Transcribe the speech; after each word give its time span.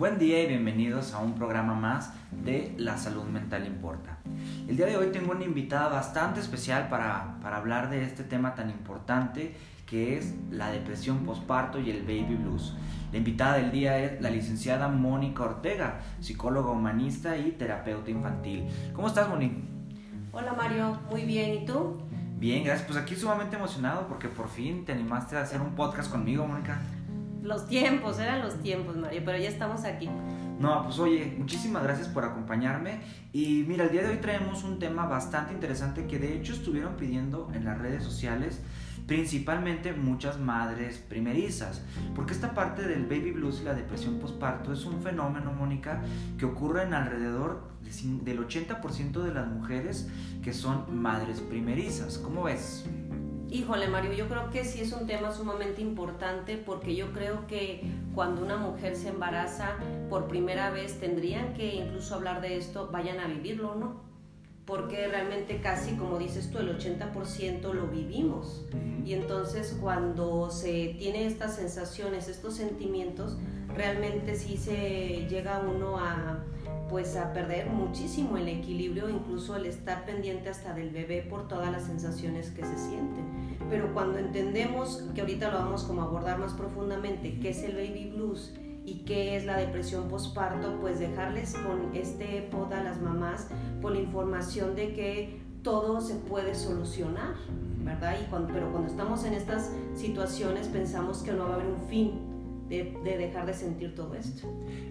Buen 0.00 0.18
día 0.18 0.42
y 0.42 0.46
bienvenidos 0.46 1.12
a 1.12 1.18
un 1.18 1.34
programa 1.34 1.74
más 1.74 2.14
de 2.30 2.74
La 2.78 2.96
Salud 2.96 3.24
Mental 3.24 3.66
Importa. 3.66 4.16
El 4.66 4.78
día 4.78 4.86
de 4.86 4.96
hoy 4.96 5.08
tengo 5.08 5.32
una 5.32 5.44
invitada 5.44 5.88
bastante 5.88 6.40
especial 6.40 6.88
para, 6.88 7.36
para 7.42 7.58
hablar 7.58 7.90
de 7.90 8.02
este 8.02 8.24
tema 8.24 8.54
tan 8.54 8.70
importante 8.70 9.54
que 9.84 10.16
es 10.16 10.34
la 10.50 10.70
depresión 10.70 11.26
postparto 11.26 11.78
y 11.78 11.90
el 11.90 12.00
baby 12.00 12.34
blues. 12.34 12.74
La 13.12 13.18
invitada 13.18 13.56
del 13.56 13.72
día 13.72 13.98
es 13.98 14.22
la 14.22 14.30
licenciada 14.30 14.88
Mónica 14.88 15.42
Ortega, 15.42 16.00
psicóloga 16.18 16.70
humanista 16.70 17.36
y 17.36 17.50
terapeuta 17.50 18.10
infantil. 18.10 18.70
¿Cómo 18.94 19.06
estás, 19.06 19.28
Mónica? 19.28 19.56
Hola 20.32 20.54
Mario, 20.54 20.98
muy 21.10 21.26
bien, 21.26 21.62
¿y 21.62 21.66
tú? 21.66 21.98
Bien, 22.38 22.64
gracias. 22.64 22.86
Pues 22.88 22.98
aquí 22.98 23.14
sumamente 23.14 23.56
emocionado 23.56 24.08
porque 24.08 24.28
por 24.28 24.48
fin 24.48 24.86
te 24.86 24.92
animaste 24.92 25.36
a 25.36 25.42
hacer 25.42 25.60
un 25.60 25.74
podcast 25.74 26.10
conmigo, 26.10 26.46
Mónica. 26.46 26.80
Los 27.42 27.66
tiempos, 27.66 28.18
eran 28.18 28.40
los 28.42 28.60
tiempos, 28.60 28.96
Mario, 28.96 29.22
pero 29.24 29.38
ya 29.38 29.48
estamos 29.48 29.84
aquí. 29.84 30.08
No, 30.60 30.82
pues 30.84 30.98
oye, 30.98 31.34
muchísimas 31.38 31.82
gracias 31.82 32.08
por 32.08 32.22
acompañarme. 32.22 33.00
Y 33.32 33.64
mira, 33.66 33.84
el 33.84 33.92
día 33.92 34.02
de 34.02 34.10
hoy 34.10 34.18
traemos 34.18 34.62
un 34.62 34.78
tema 34.78 35.06
bastante 35.06 35.54
interesante 35.54 36.06
que 36.06 36.18
de 36.18 36.36
hecho 36.36 36.52
estuvieron 36.52 36.96
pidiendo 36.96 37.50
en 37.54 37.64
las 37.64 37.78
redes 37.78 38.04
sociales, 38.04 38.60
principalmente 39.06 39.94
muchas 39.94 40.38
madres 40.38 40.98
primerizas. 40.98 41.80
Porque 42.14 42.34
esta 42.34 42.52
parte 42.52 42.86
del 42.86 43.04
baby 43.04 43.30
blues 43.32 43.60
y 43.62 43.64
la 43.64 43.72
depresión 43.72 44.18
postparto 44.18 44.74
es 44.74 44.84
un 44.84 45.00
fenómeno, 45.00 45.50
Mónica, 45.52 46.02
que 46.36 46.44
ocurre 46.44 46.82
en 46.82 46.92
alrededor 46.92 47.70
del 48.22 48.46
80% 48.46 49.22
de 49.22 49.32
las 49.32 49.48
mujeres 49.48 50.08
que 50.42 50.52
son 50.52 51.00
madres 51.00 51.40
primerizas. 51.40 52.18
¿Cómo 52.18 52.42
ves? 52.42 52.84
Híjole, 53.50 53.88
Mario, 53.88 54.12
yo 54.12 54.28
creo 54.28 54.48
que 54.50 54.64
sí 54.64 54.80
es 54.80 54.92
un 54.92 55.08
tema 55.08 55.32
sumamente 55.32 55.80
importante 55.80 56.56
porque 56.56 56.94
yo 56.94 57.12
creo 57.12 57.48
que 57.48 57.82
cuando 58.14 58.44
una 58.44 58.56
mujer 58.56 58.94
se 58.94 59.08
embaraza 59.08 59.74
por 60.08 60.28
primera 60.28 60.70
vez 60.70 61.00
tendrían 61.00 61.52
que 61.54 61.74
incluso 61.74 62.14
hablar 62.14 62.42
de 62.42 62.56
esto, 62.56 62.90
vayan 62.92 63.18
a 63.18 63.26
vivirlo, 63.26 63.74
¿no? 63.74 64.02
Porque 64.66 65.08
realmente 65.08 65.60
casi, 65.60 65.96
como 65.96 66.16
dices 66.16 66.52
tú, 66.52 66.58
el 66.58 66.78
80% 66.78 67.72
lo 67.72 67.88
vivimos. 67.88 68.64
Y 69.04 69.14
entonces 69.14 69.76
cuando 69.80 70.48
se 70.52 70.94
tiene 70.96 71.26
estas 71.26 71.56
sensaciones, 71.56 72.28
estos 72.28 72.54
sentimientos, 72.54 73.36
realmente 73.74 74.36
sí 74.36 74.56
se 74.58 75.26
llega 75.28 75.58
uno 75.58 75.98
a 75.98 76.44
pues 76.90 77.16
a 77.16 77.32
perder 77.32 77.70
muchísimo 77.70 78.36
el 78.36 78.48
equilibrio, 78.48 79.08
incluso 79.08 79.54
el 79.54 79.66
estar 79.66 80.04
pendiente 80.04 80.50
hasta 80.50 80.74
del 80.74 80.90
bebé 80.90 81.22
por 81.22 81.46
todas 81.46 81.70
las 81.70 81.84
sensaciones 81.84 82.50
que 82.50 82.64
se 82.64 82.76
sienten. 82.76 83.56
Pero 83.70 83.94
cuando 83.94 84.18
entendemos, 84.18 85.04
que 85.14 85.20
ahorita 85.20 85.50
lo 85.52 85.58
vamos 85.58 85.84
como 85.84 86.02
a 86.02 86.04
abordar 86.06 86.38
más 86.38 86.52
profundamente, 86.52 87.38
qué 87.38 87.50
es 87.50 87.62
el 87.62 87.76
baby 87.76 88.10
blues 88.14 88.52
y 88.84 89.04
qué 89.06 89.36
es 89.36 89.46
la 89.46 89.56
depresión 89.56 90.08
postparto, 90.08 90.78
pues 90.80 90.98
dejarles 90.98 91.54
con 91.54 91.94
este 91.94 92.48
pod 92.50 92.72
a 92.72 92.82
las 92.82 93.00
mamás 93.00 93.46
por 93.80 93.92
la 93.92 94.00
información 94.00 94.74
de 94.74 94.92
que 94.92 95.40
todo 95.62 96.00
se 96.00 96.16
puede 96.16 96.56
solucionar, 96.56 97.34
¿verdad? 97.84 98.16
Y 98.20 98.28
cuando, 98.28 98.52
pero 98.52 98.70
cuando 98.72 98.90
estamos 98.90 99.24
en 99.24 99.34
estas 99.34 99.70
situaciones 99.94 100.66
pensamos 100.66 101.22
que 101.22 101.32
no 101.32 101.44
va 101.44 101.50
a 101.50 101.54
haber 101.54 101.66
un 101.66 101.88
fin 101.88 102.30
de, 102.70 103.16
dejar 103.18 103.46
de 103.46 103.54
sentir 103.54 103.94
todo 103.94 104.14
esto. 104.14 104.48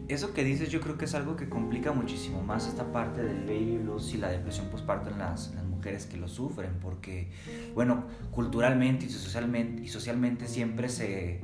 Eso 0.08 0.34
que 0.34 0.44
dices 0.44 0.70
yo 0.70 0.82
creo 0.82 0.98
que 0.98 1.06
es 1.06 1.16
algo 1.16 1.36
que 1.36 1.48
complica 1.48 1.94
muchísimo 1.94 2.44
más 2.44 2.68
esta 2.68 2.92
parte 2.92 3.24
del 3.24 3.46
baby 3.46 3.78
blues 3.78 4.14
y 4.14 4.18
la 4.18 4.30
depresión 4.30 4.68
postparto 4.68 5.10
en 5.10 5.20
las, 5.20 5.54
las 5.56 5.64
mujeres 5.64 6.06
que 6.06 6.18
lo 6.18 6.28
sufren, 6.28 6.72
porque, 6.82 7.30
bueno, 7.74 8.04
culturalmente 8.32 9.06
y 9.06 9.10
socialmente, 9.10 9.84
y 9.84 9.88
socialmente 9.88 10.48
siempre 10.48 10.90
se 10.90 11.40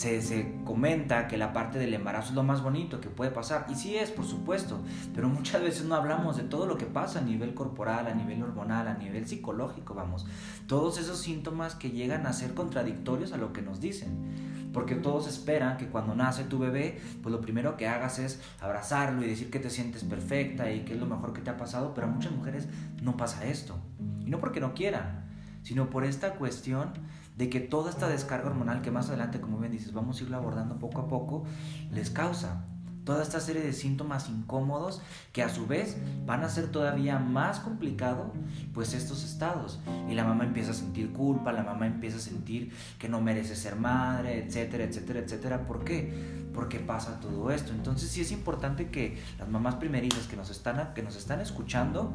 se, 0.00 0.22
se, 0.22 0.54
comenta 0.64 1.28
que 1.28 1.36
la 1.36 1.52
parte 1.52 1.78
del 1.78 1.92
embarazo 1.92 2.30
es 2.30 2.34
lo 2.34 2.42
más 2.42 2.62
bonito 2.62 3.02
que 3.02 3.10
puede 3.10 3.30
pasar. 3.30 3.66
Y 3.68 3.74
sí 3.74 3.96
es, 3.96 4.10
por 4.10 4.24
supuesto, 4.24 4.80
pero 5.14 5.28
muchas 5.28 5.60
veces 5.60 5.84
no 5.84 5.94
hablamos 5.94 6.38
de 6.38 6.44
todo 6.44 6.64
lo 6.64 6.78
que 6.78 6.86
pasa 6.86 7.18
a 7.18 7.22
nivel 7.22 7.52
corporal, 7.52 8.06
a 8.06 8.14
nivel 8.14 8.42
hormonal, 8.42 8.88
a 8.88 8.94
nivel 8.94 9.28
psicológico, 9.28 9.92
vamos. 9.92 10.24
Todos 10.66 10.98
esos 10.98 11.18
síntomas 11.18 11.74
que 11.74 11.90
llegan 11.90 12.26
a 12.26 12.32
ser 12.32 12.54
contradictorios 12.54 13.34
a 13.34 13.36
lo 13.36 13.52
que 13.52 13.60
nos 13.60 13.78
dicen. 13.78 14.70
Porque 14.72 14.94
todos 14.94 15.28
esperan 15.28 15.76
que 15.76 15.88
cuando 15.88 16.14
nace 16.14 16.44
tu 16.44 16.58
bebé, 16.58 16.98
pues 17.22 17.30
lo 17.30 17.42
primero 17.42 17.76
que 17.76 17.86
hagas 17.86 18.18
es 18.18 18.40
abrazarlo 18.58 19.22
y 19.22 19.28
decir 19.28 19.50
que 19.50 19.58
te 19.58 19.68
sientes 19.68 20.02
perfecta 20.04 20.72
y 20.72 20.86
que 20.86 20.94
es 20.94 20.98
lo 20.98 21.06
mejor 21.06 21.34
que 21.34 21.42
te 21.42 21.50
ha 21.50 21.58
pasado, 21.58 21.92
pero 21.92 22.06
a 22.06 22.10
muchas 22.10 22.32
mujeres 22.32 22.68
no 23.02 23.18
pasa 23.18 23.44
esto. 23.44 23.76
Y 24.24 24.30
no 24.30 24.40
porque 24.40 24.60
no 24.60 24.72
quieran, 24.72 25.28
sino 25.62 25.90
por 25.90 26.04
esta 26.04 26.36
cuestión 26.36 26.92
de 27.40 27.48
que 27.48 27.58
toda 27.58 27.88
esta 27.88 28.06
descarga 28.06 28.50
hormonal 28.50 28.82
que 28.82 28.90
más 28.90 29.08
adelante, 29.08 29.40
como 29.40 29.56
bien 29.56 29.72
dices, 29.72 29.94
vamos 29.94 30.20
a 30.20 30.24
irlo 30.24 30.36
abordando 30.36 30.78
poco 30.78 31.00
a 31.00 31.08
poco, 31.08 31.44
les 31.90 32.10
causa 32.10 32.66
toda 33.04 33.22
esta 33.22 33.40
serie 33.40 33.62
de 33.62 33.72
síntomas 33.72 34.28
incómodos 34.28 35.00
que 35.32 35.42
a 35.42 35.48
su 35.48 35.66
vez 35.66 35.96
van 36.26 36.44
a 36.44 36.50
ser 36.50 36.70
todavía 36.70 37.18
más 37.18 37.60
complicado 37.60 38.34
pues 38.74 38.92
estos 38.92 39.24
estados 39.24 39.80
y 40.06 40.12
la 40.12 40.24
mamá 40.24 40.44
empieza 40.44 40.72
a 40.72 40.74
sentir 40.74 41.14
culpa, 41.14 41.50
la 41.50 41.62
mamá 41.62 41.86
empieza 41.86 42.18
a 42.18 42.20
sentir 42.20 42.74
que 42.98 43.08
no 43.08 43.22
merece 43.22 43.56
ser 43.56 43.74
madre, 43.74 44.44
etcétera, 44.44 44.84
etcétera, 44.84 45.20
etcétera. 45.20 45.66
¿Por 45.66 45.82
qué? 45.82 46.12
Porque 46.52 46.78
pasa 46.78 47.20
todo 47.20 47.50
esto. 47.50 47.72
Entonces 47.72 48.10
sí 48.10 48.20
es 48.20 48.32
importante 48.32 48.90
que 48.90 49.16
las 49.38 49.48
mamás 49.48 49.76
primerizas 49.76 50.26
que 50.26 50.36
nos 50.36 50.50
están, 50.50 50.92
que 50.92 51.02
nos 51.02 51.16
están 51.16 51.40
escuchando 51.40 52.12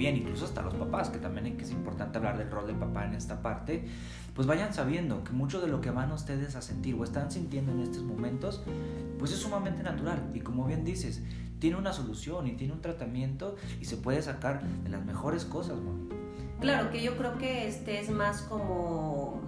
bien 0.00 0.16
incluso 0.16 0.46
hasta 0.46 0.62
los 0.62 0.72
papás, 0.72 1.10
que 1.10 1.18
también 1.18 1.58
es 1.60 1.70
importante 1.72 2.16
hablar 2.16 2.38
del 2.38 2.50
rol 2.50 2.66
del 2.66 2.76
papá 2.76 3.04
en 3.04 3.12
esta 3.12 3.42
parte, 3.42 3.84
pues 4.34 4.46
vayan 4.46 4.72
sabiendo 4.72 5.22
que 5.24 5.32
mucho 5.32 5.60
de 5.60 5.68
lo 5.68 5.82
que 5.82 5.90
van 5.90 6.10
ustedes 6.10 6.56
a 6.56 6.62
sentir 6.62 6.94
o 6.94 7.04
están 7.04 7.30
sintiendo 7.30 7.70
en 7.72 7.80
estos 7.80 8.02
momentos, 8.02 8.62
pues 9.18 9.30
es 9.30 9.38
sumamente 9.40 9.82
natural. 9.82 10.30
Y 10.32 10.40
como 10.40 10.64
bien 10.64 10.86
dices, 10.86 11.22
tiene 11.58 11.76
una 11.76 11.92
solución 11.92 12.46
y 12.46 12.52
tiene 12.52 12.72
un 12.72 12.80
tratamiento 12.80 13.56
y 13.78 13.84
se 13.84 13.98
puede 13.98 14.22
sacar 14.22 14.62
de 14.62 14.88
las 14.88 15.04
mejores 15.04 15.44
cosas, 15.44 15.76
Claro, 16.60 16.90
que 16.90 17.02
yo 17.02 17.16
creo 17.16 17.38
que 17.38 17.68
este 17.68 18.00
es 18.00 18.10
más 18.10 18.42
como 18.42 19.40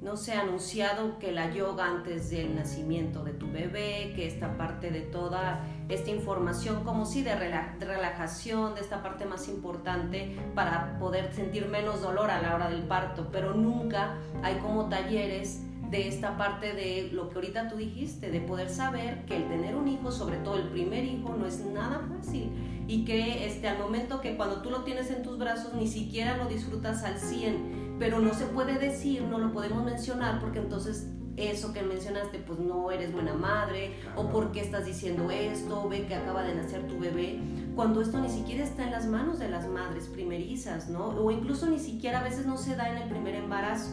no 0.00 0.12
ha 0.12 0.40
anunciado 0.40 1.18
que 1.18 1.32
la 1.32 1.52
yoga 1.52 1.86
antes 1.86 2.30
del 2.30 2.54
nacimiento 2.54 3.24
de 3.24 3.32
tu 3.32 3.50
bebé, 3.50 4.12
que 4.14 4.26
esta 4.26 4.56
parte 4.56 4.90
de 4.90 5.00
toda 5.00 5.64
esta 5.88 6.10
información, 6.10 6.84
como 6.84 7.06
si 7.06 7.22
de 7.22 7.34
relajación, 7.34 8.74
de 8.74 8.80
esta 8.82 9.02
parte 9.02 9.24
más 9.24 9.48
importante 9.48 10.36
para 10.54 10.98
poder 10.98 11.32
sentir 11.32 11.66
menos 11.66 12.02
dolor 12.02 12.30
a 12.30 12.42
la 12.42 12.54
hora 12.54 12.68
del 12.68 12.82
parto, 12.82 13.28
pero 13.32 13.54
nunca 13.54 14.18
hay 14.42 14.56
como 14.56 14.88
talleres 14.88 15.62
de 15.90 16.06
esta 16.06 16.36
parte 16.36 16.74
de 16.74 17.10
lo 17.12 17.30
que 17.30 17.36
ahorita 17.36 17.68
tú 17.68 17.76
dijiste, 17.76 18.30
de 18.30 18.40
poder 18.40 18.68
saber 18.68 19.24
que 19.24 19.36
el 19.36 19.48
tener 19.48 19.74
un 19.74 19.88
hijo, 19.88 20.12
sobre 20.12 20.36
todo 20.38 20.56
el 20.56 20.68
primer 20.68 21.04
hijo, 21.04 21.34
no 21.34 21.46
es 21.46 21.64
nada 21.64 22.06
fácil. 22.14 22.84
Y 22.86 23.04
que 23.04 23.46
este, 23.46 23.68
al 23.68 23.78
momento 23.78 24.20
que 24.20 24.36
cuando 24.36 24.60
tú 24.60 24.70
lo 24.70 24.82
tienes 24.82 25.10
en 25.10 25.22
tus 25.22 25.38
brazos 25.38 25.74
ni 25.74 25.86
siquiera 25.86 26.36
lo 26.36 26.46
disfrutas 26.46 27.04
al 27.04 27.18
100, 27.18 27.96
pero 27.98 28.20
no 28.20 28.34
se 28.34 28.46
puede 28.46 28.78
decir, 28.78 29.22
no 29.22 29.38
lo 29.38 29.52
podemos 29.52 29.82
mencionar 29.84 30.40
porque 30.40 30.58
entonces 30.58 31.08
eso 31.38 31.72
que 31.72 31.82
mencionaste, 31.82 32.38
pues 32.38 32.58
no 32.58 32.90
eres 32.90 33.12
buena 33.12 33.34
madre, 33.34 33.94
o 34.16 34.28
por 34.28 34.52
qué 34.52 34.60
estás 34.60 34.84
diciendo 34.84 35.30
esto, 35.30 35.88
ve 35.88 36.06
que 36.06 36.14
acaba 36.14 36.42
de 36.42 36.54
nacer 36.54 36.86
tu 36.86 36.98
bebé, 36.98 37.40
cuando 37.76 38.00
esto 38.00 38.18
ni 38.20 38.28
siquiera 38.28 38.64
está 38.64 38.84
en 38.84 38.90
las 38.90 39.06
manos 39.06 39.38
de 39.38 39.48
las 39.48 39.68
madres 39.68 40.06
primerizas, 40.06 40.88
¿no? 40.88 41.08
O 41.08 41.30
incluso 41.30 41.66
ni 41.66 41.78
siquiera 41.78 42.20
a 42.20 42.22
veces 42.24 42.46
no 42.46 42.56
se 42.56 42.74
da 42.76 42.90
en 42.90 42.98
el 42.98 43.08
primer 43.08 43.36
embarazo. 43.36 43.90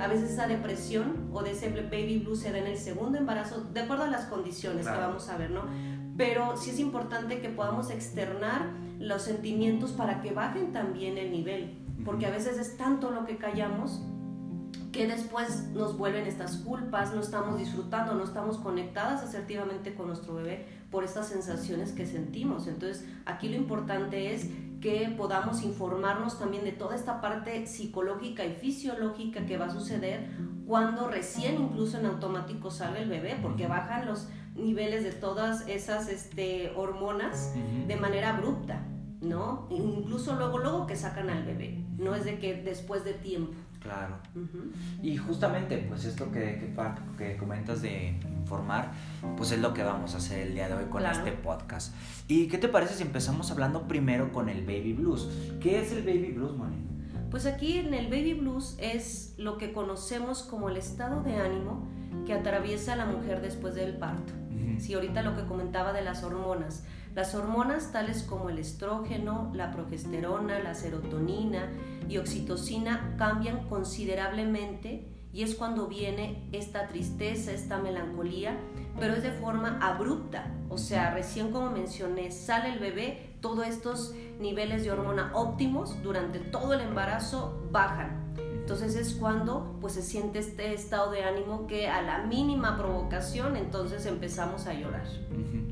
A 0.00 0.08
veces 0.08 0.30
esa 0.30 0.46
depresión 0.46 1.28
o 1.32 1.42
de 1.42 1.52
ese 1.52 1.68
baby 1.68 2.18
blue 2.18 2.36
se 2.36 2.52
da 2.52 2.58
en 2.58 2.66
el 2.66 2.76
segundo 2.76 3.18
embarazo, 3.18 3.64
de 3.72 3.80
acuerdo 3.80 4.04
a 4.04 4.08
las 4.08 4.26
condiciones 4.26 4.86
que 4.86 4.96
vamos 4.96 5.28
a 5.28 5.36
ver, 5.36 5.50
¿no? 5.50 5.64
Pero 6.16 6.56
sí 6.56 6.70
es 6.70 6.78
importante 6.78 7.40
que 7.40 7.48
podamos 7.48 7.90
externar 7.90 8.70
los 8.98 9.22
sentimientos 9.22 9.92
para 9.92 10.22
que 10.22 10.32
bajen 10.32 10.72
también 10.72 11.18
el 11.18 11.30
nivel, 11.30 11.78
porque 12.04 12.26
a 12.26 12.30
veces 12.30 12.58
es 12.58 12.76
tanto 12.76 13.10
lo 13.10 13.26
que 13.26 13.36
callamos 13.36 14.02
que 14.96 15.06
después 15.06 15.68
nos 15.74 15.98
vuelven 15.98 16.26
estas 16.26 16.56
culpas, 16.56 17.14
no 17.14 17.20
estamos 17.20 17.58
disfrutando, 17.58 18.14
no 18.14 18.24
estamos 18.24 18.56
conectadas 18.56 19.22
asertivamente 19.22 19.94
con 19.94 20.06
nuestro 20.06 20.34
bebé 20.34 20.66
por 20.90 21.04
estas 21.04 21.28
sensaciones 21.28 21.92
que 21.92 22.06
sentimos. 22.06 22.66
Entonces, 22.66 23.04
aquí 23.26 23.50
lo 23.50 23.56
importante 23.56 24.34
es 24.34 24.48
que 24.80 25.12
podamos 25.16 25.62
informarnos 25.62 26.38
también 26.38 26.64
de 26.64 26.72
toda 26.72 26.94
esta 26.94 27.20
parte 27.20 27.66
psicológica 27.66 28.46
y 28.46 28.54
fisiológica 28.54 29.44
que 29.44 29.58
va 29.58 29.66
a 29.66 29.70
suceder 29.70 30.30
cuando 30.66 31.08
recién 31.08 31.60
incluso 31.60 31.98
en 31.98 32.06
automático 32.06 32.70
sale 32.70 33.02
el 33.02 33.10
bebé, 33.10 33.38
porque 33.42 33.66
bajan 33.66 34.06
los 34.06 34.28
niveles 34.54 35.04
de 35.04 35.12
todas 35.12 35.68
esas 35.68 36.08
este, 36.08 36.72
hormonas 36.74 37.52
de 37.86 37.96
manera 37.96 38.34
abrupta, 38.34 38.82
¿no? 39.20 39.66
Incluso 39.70 40.34
luego, 40.36 40.58
luego 40.58 40.86
que 40.86 40.96
sacan 40.96 41.28
al 41.28 41.44
bebé, 41.44 41.84
no 41.98 42.14
es 42.14 42.24
de 42.24 42.38
que 42.38 42.54
después 42.62 43.04
de 43.04 43.12
tiempo. 43.12 43.52
Claro. 43.86 44.16
Y 45.00 45.16
justamente, 45.16 45.78
pues 45.78 46.04
esto 46.04 46.32
que, 46.32 46.74
que, 47.16 47.36
comentas 47.36 47.82
de 47.82 48.18
informar, 48.40 48.90
pues 49.36 49.52
es 49.52 49.60
lo 49.60 49.72
que 49.72 49.84
vamos 49.84 50.14
a 50.14 50.16
hacer 50.18 50.48
el 50.48 50.54
día 50.54 50.68
de 50.68 50.74
hoy 50.74 50.86
con 50.86 51.06
este 51.06 51.30
podcast. 51.30 51.94
¿Y 52.26 52.48
qué 52.48 52.58
te 52.58 52.68
parece 52.68 52.94
si 52.94 53.02
empezamos 53.04 53.52
hablando 53.52 53.86
primero 53.86 54.32
con 54.32 54.48
el 54.48 54.62
baby 54.66 54.92
blues? 54.92 55.28
¿Qué 55.60 55.80
es 55.80 55.92
el 55.92 56.02
baby 56.02 56.32
blues, 56.32 56.56
Moni? 56.56 56.76
Pues 57.30 57.46
aquí 57.46 57.78
en 57.78 57.94
el 57.94 58.06
baby 58.06 58.34
blues 58.34 58.76
es 58.80 59.34
lo 59.38 59.56
que 59.56 59.72
conocemos 59.72 60.42
como 60.42 60.68
el 60.68 60.76
estado 60.76 61.22
de 61.22 61.36
ánimo 61.36 61.88
que 62.26 62.32
atraviesa 62.32 62.96
la 62.96 63.06
mujer 63.06 63.40
después 63.40 63.74
del 63.76 63.96
parto. 63.96 64.32
Si 64.78 64.94
ahorita 64.94 65.22
lo 65.22 65.36
que 65.36 65.44
comentaba 65.44 65.92
de 65.92 66.02
las 66.02 66.22
hormonas, 66.22 66.84
las 67.16 67.34
hormonas 67.34 67.92
tales 67.92 68.22
como 68.22 68.50
el 68.50 68.58
estrógeno, 68.58 69.50
la 69.54 69.72
progesterona, 69.72 70.58
la 70.58 70.74
serotonina 70.74 71.72
y 72.10 72.18
oxitocina 72.18 73.14
cambian 73.16 73.66
considerablemente 73.70 75.08
y 75.32 75.42
es 75.42 75.54
cuando 75.54 75.86
viene 75.86 76.46
esta 76.52 76.88
tristeza, 76.88 77.52
esta 77.52 77.78
melancolía, 77.78 78.58
pero 79.00 79.14
es 79.14 79.22
de 79.22 79.32
forma 79.32 79.78
abrupta. 79.80 80.54
O 80.68 80.76
sea, 80.76 81.14
recién 81.14 81.52
como 81.52 81.70
mencioné, 81.70 82.30
sale 82.30 82.74
el 82.74 82.80
bebé, 82.80 83.38
todos 83.40 83.66
estos 83.66 84.14
niveles 84.38 84.84
de 84.84 84.90
hormona 84.90 85.32
óptimos 85.34 86.02
durante 86.02 86.38
todo 86.38 86.74
el 86.74 86.82
embarazo 86.82 87.66
bajan. 87.72 88.26
Entonces 88.66 88.96
es 88.96 89.14
cuando 89.14 89.78
pues 89.80 89.92
se 89.92 90.02
siente 90.02 90.40
este 90.40 90.74
estado 90.74 91.12
de 91.12 91.22
ánimo 91.22 91.68
que 91.68 91.86
a 91.86 92.02
la 92.02 92.24
mínima 92.24 92.76
provocación 92.76 93.56
entonces 93.56 94.04
empezamos 94.06 94.66
a 94.66 94.74
llorar, 94.74 95.06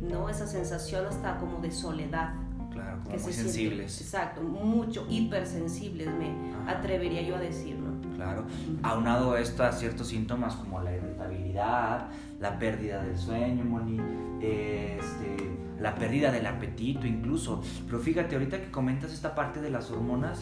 ¿no? 0.08 0.28
Esa 0.28 0.46
sensación 0.46 1.06
hasta 1.06 1.38
como 1.38 1.60
de 1.60 1.70
soledad. 1.70 2.34
Claro, 2.70 2.98
como 3.04 3.16
muy 3.16 3.32
sensibles. 3.32 4.00
exacto, 4.00 4.40
mucho, 4.42 5.06
hipersensibles 5.08 6.08
me 6.08 6.52
atrevería 6.66 7.22
yo 7.22 7.36
a 7.36 7.38
decir, 7.38 7.76
¿no? 7.76 7.94
Claro, 8.16 8.46
aunado 8.82 9.36
esto 9.36 9.62
a 9.62 9.70
ciertos 9.70 10.08
síntomas 10.08 10.56
como 10.56 10.80
la 10.80 10.94
irritabilidad, 10.94 12.08
la 12.40 12.58
pérdida 12.58 13.02
del 13.04 13.16
sueño, 13.16 13.64
Moni, 13.64 14.00
este, 14.40 15.36
la 15.80 15.94
pérdida 15.94 16.32
del 16.32 16.46
apetito 16.46 17.06
incluso. 17.06 17.62
Pero 17.86 18.00
fíjate, 18.00 18.34
ahorita 18.34 18.60
que 18.60 18.70
comentas 18.70 19.12
esta 19.12 19.34
parte 19.34 19.60
de 19.60 19.70
las 19.70 19.90
hormonas, 19.90 20.40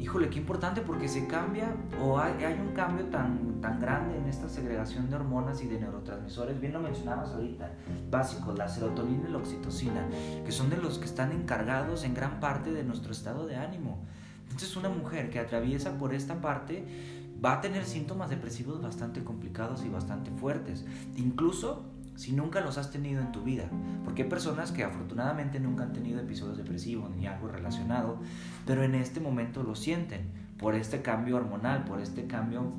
híjole, 0.00 0.28
qué 0.28 0.38
importante 0.38 0.80
porque 0.80 1.08
se 1.08 1.26
cambia 1.26 1.74
o 2.02 2.18
hay, 2.18 2.58
un 2.60 2.72
cambio 2.74 3.06
tan, 3.06 3.60
tan 3.60 3.80
grande 3.80 4.18
en 4.18 4.26
esta 4.26 4.48
segregación 4.48 5.08
de 5.08 5.16
hormonas 5.16 5.62
y 5.62 5.66
de 5.66 5.80
neurotransmisores, 5.80 6.60
bien 6.60 6.72
lo 6.72 6.80
mencionabas 6.80 7.30
ahorita, 7.32 7.70
básicos, 8.10 8.56
la 8.58 8.68
serotonina 8.68 9.28
y 9.28 9.32
la 9.32 9.38
oxitocina, 9.38 10.06
que 10.44 10.52
son 10.52 10.70
de 10.70 10.76
los 10.76 10.98
que 10.98 11.06
están 11.06 11.32
encargados 11.32 12.04
en 12.04 12.14
gran 12.14 12.40
parte 12.40 12.72
de 12.72 12.84
nuestro 12.84 13.12
estado 13.12 13.46
de 13.46 13.56
ánimo. 13.56 14.04
Entonces 14.44 14.76
una 14.76 14.88
mujer 14.88 15.30
que 15.30 15.40
atraviesa 15.40 15.98
por 15.98 16.14
esta 16.14 16.40
parte 16.40 16.84
va 17.44 17.54
a 17.54 17.60
tener 17.60 17.84
síntomas 17.84 18.30
depresivos 18.30 18.80
bastante 18.80 19.22
complicados 19.22 19.84
y 19.84 19.88
bastante 19.88 20.30
fuertes. 20.30 20.84
Incluso 21.16 21.84
si 22.16 22.32
nunca 22.32 22.60
los 22.60 22.78
has 22.78 22.90
tenido 22.90 23.20
en 23.20 23.32
tu 23.32 23.42
vida. 23.42 23.64
Porque 24.04 24.22
hay 24.22 24.28
personas 24.28 24.72
que 24.72 24.84
afortunadamente 24.84 25.60
nunca 25.60 25.84
han 25.84 25.92
tenido 25.92 26.20
episodios 26.20 26.56
depresivos 26.56 27.10
ni 27.10 27.26
algo 27.26 27.48
relacionado, 27.48 28.20
pero 28.66 28.82
en 28.82 28.94
este 28.94 29.20
momento 29.20 29.62
lo 29.62 29.74
sienten 29.74 30.30
por 30.58 30.74
este 30.74 31.02
cambio 31.02 31.36
hormonal, 31.36 31.84
por 31.84 32.00
este 32.00 32.26
cambio 32.26 32.72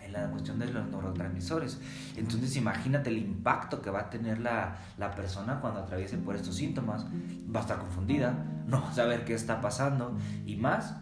en 0.00 0.12
la 0.12 0.30
cuestión 0.30 0.58
de 0.58 0.72
los 0.72 0.88
neurotransmisores. 0.88 1.80
Entonces 2.16 2.56
imagínate 2.56 3.10
el 3.10 3.18
impacto 3.18 3.82
que 3.82 3.90
va 3.90 4.00
a 4.00 4.10
tener 4.10 4.40
la, 4.40 4.78
la 4.98 5.14
persona 5.14 5.60
cuando 5.60 5.80
atraviese 5.80 6.18
por 6.18 6.36
estos 6.36 6.56
síntomas. 6.56 7.06
Va 7.54 7.60
a 7.60 7.62
estar 7.62 7.78
confundida, 7.78 8.44
no 8.66 8.80
va 8.82 8.90
a 8.90 8.94
saber 8.94 9.24
qué 9.24 9.34
está 9.34 9.60
pasando 9.60 10.16
y 10.46 10.56
más 10.56 10.94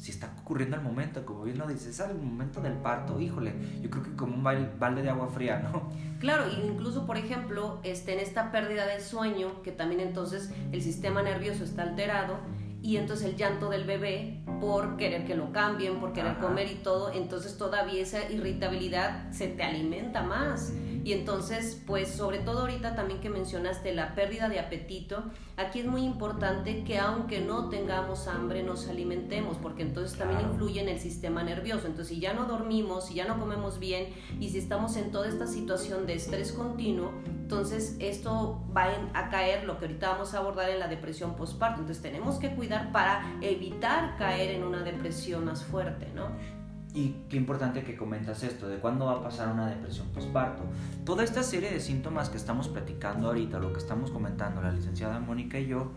si 0.00 0.12
está 0.12 0.32
ocurriendo 0.40 0.76
el 0.76 0.82
momento, 0.82 1.26
como 1.26 1.42
bien 1.42 1.58
lo 1.58 1.66
dices, 1.66 2.00
al 2.00 2.16
momento 2.18 2.62
del 2.62 2.72
parto, 2.72 3.20
híjole, 3.20 3.52
yo 3.82 3.90
creo 3.90 4.02
que 4.02 4.16
como 4.16 4.34
un 4.34 4.42
balde 4.42 5.02
de 5.02 5.10
agua 5.10 5.28
fría, 5.28 5.58
¿no? 5.58 5.90
Claro, 6.20 6.44
incluso 6.64 7.06
por 7.06 7.18
ejemplo, 7.18 7.80
este, 7.82 8.14
en 8.14 8.20
esta 8.20 8.50
pérdida 8.50 8.86
de 8.86 9.00
sueño, 9.00 9.60
que 9.62 9.72
también 9.72 10.00
entonces 10.00 10.52
el 10.72 10.80
sistema 10.80 11.22
nervioso 11.22 11.64
está 11.64 11.82
alterado, 11.82 12.38
y 12.82 12.96
entonces 12.96 13.28
el 13.28 13.36
llanto 13.36 13.68
del 13.68 13.84
bebé 13.84 14.40
por 14.58 14.96
querer 14.96 15.26
que 15.26 15.34
lo 15.34 15.52
cambien, 15.52 16.00
por 16.00 16.14
querer 16.14 16.38
comer 16.38 16.70
y 16.70 16.76
todo, 16.76 17.12
entonces 17.12 17.58
todavía 17.58 18.00
esa 18.00 18.30
irritabilidad 18.30 19.30
se 19.32 19.48
te 19.48 19.62
alimenta 19.62 20.22
más. 20.22 20.72
Y 21.02 21.12
entonces, 21.12 21.80
pues 21.86 22.08
sobre 22.08 22.38
todo 22.40 22.60
ahorita 22.60 22.94
también 22.94 23.20
que 23.20 23.30
mencionaste 23.30 23.94
la 23.94 24.14
pérdida 24.14 24.48
de 24.48 24.60
apetito, 24.60 25.24
aquí 25.56 25.80
es 25.80 25.86
muy 25.86 26.02
importante 26.02 26.84
que 26.84 26.98
aunque 26.98 27.40
no 27.40 27.68
tengamos 27.68 28.28
hambre, 28.28 28.62
nos 28.62 28.88
alimentemos, 28.88 29.56
porque 29.56 29.82
entonces 29.82 30.18
también 30.18 30.40
influye 30.42 30.80
en 30.80 30.88
el 30.88 31.00
sistema 31.00 31.42
nervioso. 31.42 31.86
Entonces, 31.86 32.08
si 32.08 32.20
ya 32.20 32.34
no 32.34 32.44
dormimos, 32.44 33.06
si 33.06 33.14
ya 33.14 33.26
no 33.26 33.38
comemos 33.38 33.78
bien 33.78 34.08
y 34.38 34.50
si 34.50 34.58
estamos 34.58 34.96
en 34.96 35.10
toda 35.10 35.28
esta 35.28 35.46
situación 35.46 36.06
de 36.06 36.14
estrés 36.14 36.52
continuo, 36.52 37.12
entonces 37.26 37.96
esto 37.98 38.62
va 38.76 38.90
a 39.14 39.30
caer 39.30 39.64
lo 39.64 39.78
que 39.78 39.86
ahorita 39.86 40.10
vamos 40.10 40.34
a 40.34 40.38
abordar 40.38 40.68
en 40.70 40.78
la 40.78 40.88
depresión 40.88 41.34
postparto. 41.34 41.80
Entonces, 41.80 42.02
tenemos 42.02 42.38
que 42.38 42.54
cuidar 42.54 42.92
para 42.92 43.38
evitar 43.40 44.16
caer 44.16 44.50
en 44.50 44.64
una 44.64 44.82
depresión 44.82 45.46
más 45.46 45.64
fuerte, 45.64 46.08
¿no? 46.14 46.59
Y 46.92 47.14
qué 47.28 47.36
importante 47.36 47.84
que 47.84 47.96
comentas 47.96 48.42
esto, 48.42 48.68
de 48.68 48.78
cuándo 48.78 49.06
va 49.06 49.12
a 49.12 49.22
pasar 49.22 49.52
una 49.52 49.68
depresión 49.68 50.08
postparto. 50.08 50.64
Toda 51.04 51.22
esta 51.22 51.42
serie 51.42 51.70
de 51.70 51.80
síntomas 51.80 52.30
que 52.30 52.36
estamos 52.36 52.68
platicando 52.68 53.28
ahorita, 53.28 53.60
lo 53.60 53.72
que 53.72 53.78
estamos 53.78 54.10
comentando 54.10 54.60
la 54.60 54.72
licenciada 54.72 55.20
Mónica 55.20 55.58
y 55.58 55.68
yo, 55.68 55.92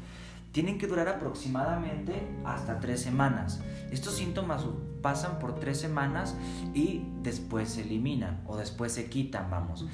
tienen 0.54 0.78
que 0.78 0.88
durar 0.88 1.10
aproximadamente 1.10 2.14
hasta 2.46 2.80
tres 2.80 3.02
semanas. 3.02 3.60
Estos 3.92 4.14
síntomas 4.14 4.64
pasan 5.02 5.40
por 5.40 5.56
tres 5.60 5.80
semanas 5.80 6.38
y 6.76 7.08
después 7.24 7.70
se 7.70 7.82
eliminan 7.82 8.42
o 8.46 8.56
después 8.56 8.94
se 8.94 9.10
quitan, 9.10 9.50
vamos. 9.50 9.86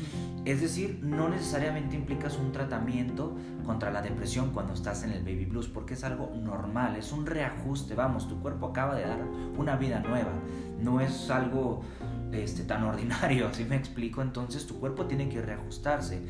Es 0.44 0.60
decir, 0.60 1.00
no 1.02 1.30
necesariamente 1.30 1.96
implicas 1.96 2.38
un 2.38 2.52
tratamiento 2.52 3.36
contra 3.66 3.90
la 3.90 4.02
depresión 4.02 4.52
cuando 4.52 4.74
estás 4.74 5.04
en 5.04 5.12
el 5.12 5.24
baby 5.24 5.46
blues, 5.46 5.68
porque 5.70 5.94
es 5.94 6.04
algo 6.04 6.30
normal, 6.36 6.98
es 6.98 7.14
un 7.14 7.26
reajuste, 7.26 7.96
vamos, 7.96 8.28
tu 8.28 8.42
cuerpo 8.42 8.68
acaba 8.68 8.96
de 8.96 9.08
dar 9.08 9.24
una 9.58 9.78
vida 9.78 10.02
nueva, 10.02 10.32
no 10.78 11.00
es 11.00 11.30
algo 11.30 11.82
este, 12.32 12.64
tan 12.64 12.84
ordinario, 12.84 13.48
así 13.52 13.66
me 13.66 13.76
explico, 13.76 14.22
entonces 14.22 14.66
tu 14.68 14.80
cuerpo 14.80 15.06
tiene 15.06 15.30
que 15.30 15.42
reajustarse. 15.42 16.22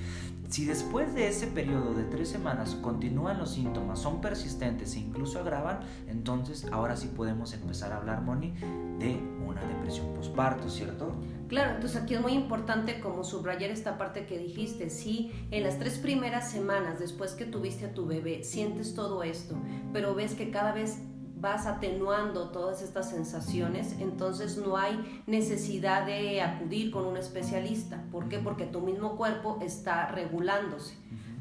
Si 0.49 0.65
después 0.65 1.13
de 1.13 1.27
ese 1.27 1.45
periodo 1.45 1.93
de 1.93 2.03
tres 2.05 2.29
semanas 2.29 2.75
continúan 2.81 3.37
los 3.37 3.51
síntomas, 3.51 3.99
son 3.99 4.19
persistentes 4.19 4.95
e 4.95 4.99
incluso 4.99 5.39
agravan, 5.39 5.81
entonces 6.07 6.65
ahora 6.71 6.97
sí 6.97 7.07
podemos 7.15 7.53
empezar 7.53 7.93
a 7.93 7.97
hablar, 7.97 8.21
Moni, 8.23 8.55
de 8.97 9.19
una 9.45 9.61
depresión 9.61 10.11
postparto, 10.15 10.67
¿cierto? 10.67 11.13
Claro, 11.49 11.75
entonces 11.75 12.01
aquí 12.01 12.15
es 12.15 12.21
muy 12.21 12.33
importante 12.33 12.99
como 12.99 13.23
subrayar 13.23 13.69
esta 13.69 13.99
parte 13.99 14.25
que 14.25 14.39
dijiste, 14.39 14.89
si 14.89 15.31
en 15.51 15.63
las 15.63 15.77
tres 15.77 15.99
primeras 15.99 16.49
semanas 16.49 16.99
después 16.99 17.33
que 17.33 17.45
tuviste 17.45 17.85
a 17.85 17.93
tu 17.93 18.07
bebé 18.07 18.43
sientes 18.43 18.95
todo 18.95 19.21
esto, 19.21 19.55
pero 19.93 20.15
ves 20.15 20.33
que 20.33 20.49
cada 20.49 20.73
vez 20.73 20.97
vas 21.39 21.65
atenuando 21.65 22.49
todas 22.49 22.81
estas 22.81 23.09
sensaciones, 23.09 23.95
entonces 23.99 24.57
no 24.57 24.77
hay 24.77 25.23
necesidad 25.25 26.05
de 26.05 26.41
acudir 26.41 26.91
con 26.91 27.05
un 27.05 27.17
especialista. 27.17 28.03
¿Por 28.11 28.27
qué? 28.27 28.39
Porque 28.39 28.65
tu 28.65 28.81
mismo 28.81 29.15
cuerpo 29.15 29.59
está 29.61 30.07
regulándose. 30.07 30.95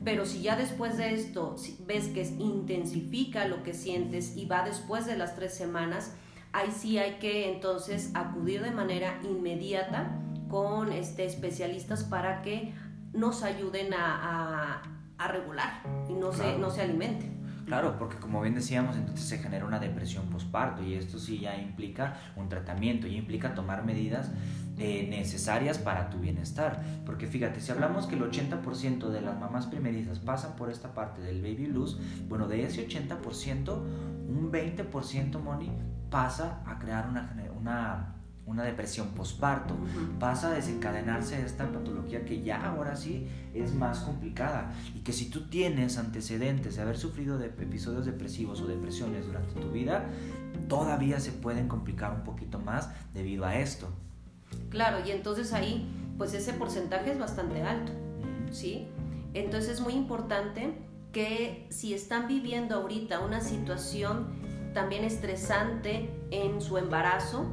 Pero 0.05 0.25
si 0.25 0.43
ya 0.43 0.57
después 0.57 0.97
de 0.97 1.15
esto 1.15 1.57
ves 1.87 2.09
que 2.09 2.23
intensifica 2.39 3.47
lo 3.47 3.63
que 3.63 3.75
sientes 3.75 4.37
y 4.37 4.47
va 4.47 4.63
después 4.63 5.07
de 5.07 5.17
las 5.17 5.35
tres 5.35 5.55
semanas, 5.55 6.15
ahí 6.53 6.71
sí 6.71 6.99
hay 6.99 7.15
que 7.15 7.53
entonces 7.53 8.11
acudir 8.15 8.63
de 8.63 8.71
manera 8.71 9.19
inmediata 9.25 10.11
con 10.49 10.93
este, 10.93 11.25
especialistas 11.25 12.05
para 12.05 12.43
que 12.43 12.73
nos 13.13 13.43
ayuden 13.43 13.93
a, 13.95 14.83
regular 15.29 15.83
y 16.09 16.13
no, 16.13 16.33
se, 16.33 16.57
no 16.59 16.71
se 16.71 16.81
alimenten. 16.81 17.38
Claro, 17.69 17.99
porque 17.99 18.17
como 18.17 18.41
bien 18.41 18.55
decíamos, 18.55 18.97
entonces 18.97 19.27
se 19.27 19.39
genera 19.39 19.67
una 19.67 19.79
depresión 19.79 20.25
postparto 20.31 20.83
y 20.83 20.95
esto 20.95 21.19
sí 21.19 21.39
ya 21.39 21.55
implica 21.55 22.17
un 22.35 22.49
tratamiento, 22.49 23.07
y 23.07 23.17
implica 23.17 23.55
tomar 23.55 23.85
medidas 23.85 24.31
eh, 24.79 25.07
necesarias 25.11 25.77
para 25.77 26.09
tu 26.09 26.19
bienestar. 26.19 26.83
Porque 27.05 27.27
fíjate, 27.27 27.61
si 27.61 27.71
hablamos 27.71 28.07
que 28.07 28.15
el 28.15 28.23
80% 28.23 29.11
de 29.11 29.21
las 29.21 29.39
mamás 29.39 29.67
primerizas 29.67 30.19
pasan 30.19 30.57
por 30.57 30.71
esta 30.71 30.95
parte 30.95 31.21
del 31.21 31.43
baby 31.43 31.67
blues, 31.67 32.01
bueno, 32.27 32.49
de 32.49 32.65
ese 32.65 32.89
80%, 32.89 33.77
un 33.77 34.51
20%, 34.51 35.39
Moni, 35.39 35.71
pasa 36.11 36.63
a 36.65 36.79
crear 36.79 37.07
una, 37.11 37.37
una 37.55 38.15
una 38.49 38.65
depresión 38.65 39.09
postparto, 39.09 39.77
pasa 40.19 40.49
a 40.49 40.55
desencadenarse 40.55 41.41
esta 41.45 41.71
patología 41.71 42.25
que 42.25 42.43
ya 42.43 42.65
ahora 42.65 42.97
sí 42.97 43.29
es 43.55 43.75
más 43.75 44.01
complicada 44.01 44.73
y 44.95 45.01
que 45.01 45.13
si 45.13 45.29
tú 45.29 45.49
tienes 45.49 45.99
antecedentes 45.99 46.77
de 46.77 46.83
haber 46.83 46.97
sufrido 46.97 47.39
de 47.39 47.47
episodios 47.47 48.07
depresivos 48.07 48.63
o 48.63 48.67
depresiones 48.67 49.27
durante 49.27 49.61
tu 49.61 49.71
vida, 49.71 50.07
todavía 50.67 51.21
se 51.21 51.33
pueden 51.33 51.69
complicar 51.69 52.13
un 52.15 52.25
poquito 52.25 52.59
más 52.59 52.89
debido 53.13 53.45
a 53.45 53.57
esto. 53.57 53.89
Claro, 54.71 55.07
y 55.07 55.11
entonces 55.11 55.53
ahí 55.53 55.87
pues 56.17 56.33
ese 56.33 56.55
porcentaje 56.55 57.13
es 57.13 57.19
bastante 57.19 57.63
alto, 57.63 57.93
¿sí? 58.51 58.89
Entonces 59.35 59.73
es 59.73 59.81
muy 59.81 59.93
importante 59.93 60.75
que 61.13 61.67
si 61.69 61.93
están 61.93 62.29
viviendo 62.29 62.77
ahorita 62.77 63.21
una 63.21 63.41
situación 63.41 64.39
también 64.73 65.05
estresante 65.05 66.11
en 66.31 66.61
su 66.61 66.79
embarazo, 66.79 67.47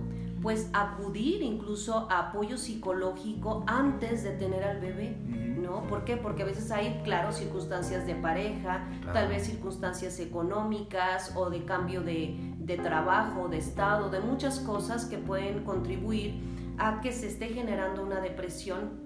pues 0.45 0.69
acudir 0.73 1.41
incluso 1.41 2.05
a 2.11 2.29
apoyo 2.29 2.55
psicológico 2.55 3.63
antes 3.65 4.23
de 4.23 4.29
tener 4.29 4.63
al 4.63 4.79
bebé, 4.79 5.17
¿no? 5.27 5.87
¿Por 5.87 6.05
qué? 6.05 6.17
Porque 6.17 6.43
a 6.43 6.45
veces 6.45 6.69
hay, 6.69 7.01
claro, 7.03 7.31
circunstancias 7.31 8.05
de 8.05 8.13
pareja, 8.13 8.87
tal 9.11 9.27
vez 9.27 9.47
circunstancias 9.47 10.19
económicas 10.19 11.35
o 11.35 11.49
de 11.49 11.65
cambio 11.65 12.03
de, 12.03 12.53
de 12.59 12.77
trabajo, 12.77 13.47
de 13.47 13.57
estado, 13.57 14.11
de 14.11 14.19
muchas 14.19 14.59
cosas 14.59 15.05
que 15.05 15.17
pueden 15.17 15.63
contribuir 15.63 16.35
a 16.77 17.01
que 17.01 17.11
se 17.11 17.25
esté 17.25 17.47
generando 17.47 18.03
una 18.03 18.21
depresión 18.21 19.04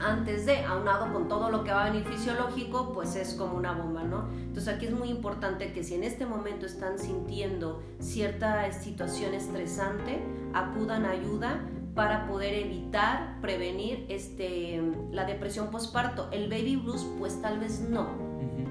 antes 0.00 0.46
de, 0.46 0.64
aunado 0.64 1.12
con 1.12 1.28
todo 1.28 1.50
lo 1.50 1.62
que 1.62 1.72
va 1.72 1.84
a 1.84 1.90
venir 1.90 2.04
fisiológico, 2.06 2.92
pues 2.92 3.16
es 3.16 3.34
como 3.34 3.56
una 3.56 3.72
bomba, 3.72 4.02
¿no? 4.02 4.28
Entonces 4.32 4.74
aquí 4.74 4.86
es 4.86 4.92
muy 4.92 5.10
importante 5.10 5.72
que 5.72 5.84
si 5.84 5.94
en 5.94 6.04
este 6.04 6.26
momento 6.26 6.66
están 6.66 6.98
sintiendo 6.98 7.82
cierta 7.98 8.72
situación 8.72 9.34
estresante, 9.34 10.22
acudan 10.54 11.04
a 11.04 11.10
ayuda 11.10 11.60
para 11.94 12.26
poder 12.26 12.54
evitar, 12.54 13.40
prevenir 13.40 14.06
este, 14.08 14.82
la 15.10 15.24
depresión 15.24 15.70
postparto. 15.70 16.28
El 16.32 16.48
baby 16.48 16.76
blues, 16.76 17.06
pues 17.18 17.42
tal 17.42 17.58
vez 17.58 17.80
no, 17.80 18.08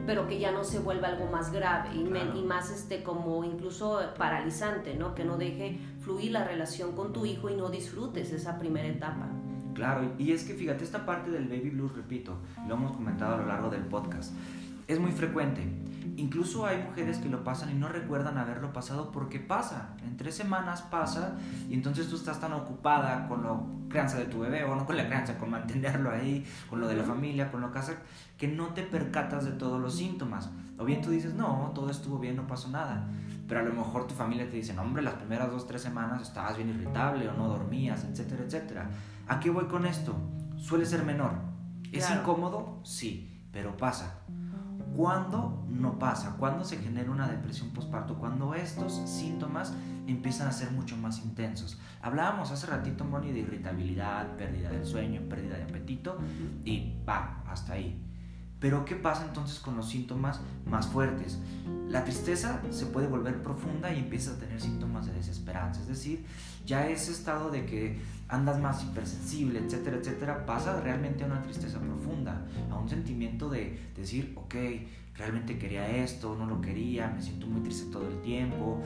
pero 0.07 0.27
que 0.27 0.39
ya 0.39 0.51
no 0.51 0.63
se 0.63 0.79
vuelva 0.79 1.09
algo 1.09 1.27
más 1.27 1.51
grave 1.51 1.89
y, 1.93 1.99
y, 1.99 2.43
más 2.43 2.71
este, 2.71 3.03
como 3.03 3.43
incluso 3.43 3.99
paralizante, 4.17 4.95
¿no? 4.95 5.13
Que 5.13 5.25
no 5.25 5.37
deje 5.37 5.79
fluir 5.99 6.31
la 6.31 6.43
relación 6.43 6.95
con 6.95 7.13
tu 7.13 7.25
hijo 7.25 7.49
y 7.49 7.55
no 7.55 7.69
disfrutes 7.69 8.31
esa 8.31 8.57
primera 8.57 8.87
etapa. 8.87 9.27
Claro, 9.79 10.11
y 10.17 10.33
es 10.33 10.43
que 10.43 10.55
fíjate, 10.55 10.83
esta 10.83 11.05
parte 11.05 11.31
del 11.31 11.47
baby 11.47 11.69
blues, 11.69 11.95
repito, 11.95 12.35
lo 12.67 12.75
hemos 12.75 12.91
comentado 12.91 13.35
a 13.35 13.37
lo 13.37 13.45
largo 13.45 13.69
del 13.69 13.83
podcast, 13.83 14.33
es 14.89 14.99
muy 14.99 15.13
frecuente. 15.13 15.63
Incluso 16.17 16.65
hay 16.65 16.83
mujeres 16.83 17.19
que 17.19 17.29
lo 17.29 17.45
pasan 17.45 17.71
y 17.71 17.75
no 17.75 17.87
recuerdan 17.87 18.37
haberlo 18.37 18.73
pasado 18.73 19.09
porque 19.09 19.39
pasa. 19.39 19.95
En 20.05 20.17
tres 20.17 20.35
semanas 20.35 20.81
pasa 20.81 21.37
y 21.69 21.75
entonces 21.75 22.09
tú 22.09 22.17
estás 22.17 22.41
tan 22.41 22.51
ocupada 22.51 23.25
con 23.29 23.41
la 23.41 23.57
crianza 23.87 24.17
de 24.17 24.25
tu 24.25 24.39
bebé 24.39 24.65
o 24.65 24.75
no 24.75 24.85
con 24.85 24.97
la 24.97 25.05
crianza, 25.05 25.37
con 25.37 25.49
mantenerlo 25.49 26.11
ahí, 26.11 26.45
con 26.69 26.81
lo 26.81 26.87
de 26.89 26.97
la 26.97 27.05
familia, 27.05 27.49
con 27.49 27.61
lo 27.61 27.71
casa, 27.71 27.99
que 28.37 28.49
no 28.49 28.73
te 28.73 28.83
percatas 28.83 29.45
de 29.45 29.51
todos 29.51 29.79
los 29.79 29.95
síntomas. 29.95 30.49
O 30.77 30.83
bien 30.83 31.01
tú 31.01 31.09
dices, 31.09 31.35
no, 31.35 31.71
todo 31.73 31.89
estuvo 31.89 32.19
bien, 32.19 32.35
no 32.35 32.45
pasó 32.47 32.67
nada. 32.67 33.07
Pero 33.47 33.61
a 33.61 33.63
lo 33.63 33.73
mejor 33.73 34.07
tu 34.07 34.13
familia 34.13 34.49
te 34.49 34.57
dice, 34.57 34.73
no, 34.73 34.81
hombre, 34.81 35.01
las 35.01 35.13
primeras 35.13 35.49
dos, 35.49 35.65
tres 35.65 35.81
semanas 35.81 36.21
estabas 36.21 36.57
bien 36.57 36.67
irritable 36.67 37.29
o 37.29 37.33
no 37.33 37.47
dormías, 37.47 38.03
etcétera, 38.03 38.43
etcétera. 38.43 38.89
¿A 39.29 39.39
qué 39.39 39.51
voy 39.51 39.65
con 39.65 39.85
esto? 39.85 40.15
Suele 40.57 40.85
ser 40.85 41.03
menor. 41.03 41.33
¿Es 41.91 42.09
incómodo? 42.09 42.81
Sí, 42.83 43.47
pero 43.51 43.77
pasa. 43.77 44.21
¿Cuándo 44.95 45.65
no 45.69 45.99
pasa? 45.99 46.35
¿Cuándo 46.37 46.65
se 46.65 46.77
genera 46.77 47.11
una 47.11 47.27
depresión 47.27 47.69
postparto? 47.69 48.17
Cuando 48.17 48.55
estos 48.55 48.91
síntomas 49.07 49.73
empiezan 50.07 50.47
a 50.47 50.51
ser 50.51 50.71
mucho 50.71 50.97
más 50.97 51.23
intensos. 51.23 51.79
Hablábamos 52.01 52.49
hace 52.49 52.65
ratito, 52.65 53.05
Moni, 53.05 53.31
de 53.31 53.39
irritabilidad, 53.39 54.35
pérdida 54.35 54.71
del 54.71 54.85
sueño, 54.85 55.21
pérdida 55.29 55.57
de 55.57 55.63
apetito 55.63 56.17
y 56.65 56.95
va, 57.07 57.43
hasta 57.47 57.73
ahí. 57.73 58.03
Pero 58.59 58.83
¿qué 58.85 58.95
pasa 58.95 59.25
entonces 59.25 59.59
con 59.59 59.77
los 59.77 59.89
síntomas 59.89 60.41
más 60.65 60.87
fuertes? 60.87 61.39
La 61.87 62.03
tristeza 62.03 62.61
se 62.69 62.85
puede 62.85 63.07
volver 63.07 63.41
profunda 63.41 63.91
y 63.91 63.99
empieza 63.99 64.31
a 64.31 64.35
tener 64.35 64.61
síntomas 64.61 65.07
de 65.07 65.13
desesperanza, 65.13 65.81
es 65.81 65.87
decir, 65.87 66.23
ya 66.65 66.87
ese 66.87 67.11
estado 67.11 67.49
de 67.49 67.65
que 67.65 67.99
andas 68.27 68.59
más 68.59 68.83
hipersensible, 68.83 69.59
etcétera, 69.59 69.97
etcétera, 69.97 70.45
pasa 70.45 70.79
realmente 70.81 71.23
a 71.23 71.27
una 71.27 71.41
tristeza 71.41 71.79
profunda, 71.79 72.45
a 72.69 72.75
un 72.75 72.87
sentimiento 72.87 73.49
de 73.49 73.91
decir, 73.95 74.33
ok, 74.35 74.55
realmente 75.15 75.57
quería 75.57 75.89
esto, 75.89 76.35
no 76.35 76.45
lo 76.45 76.61
quería, 76.61 77.07
me 77.07 77.23
siento 77.23 77.47
muy 77.47 77.61
triste 77.61 77.91
todo 77.91 78.07
el 78.07 78.21
tiempo, 78.21 78.83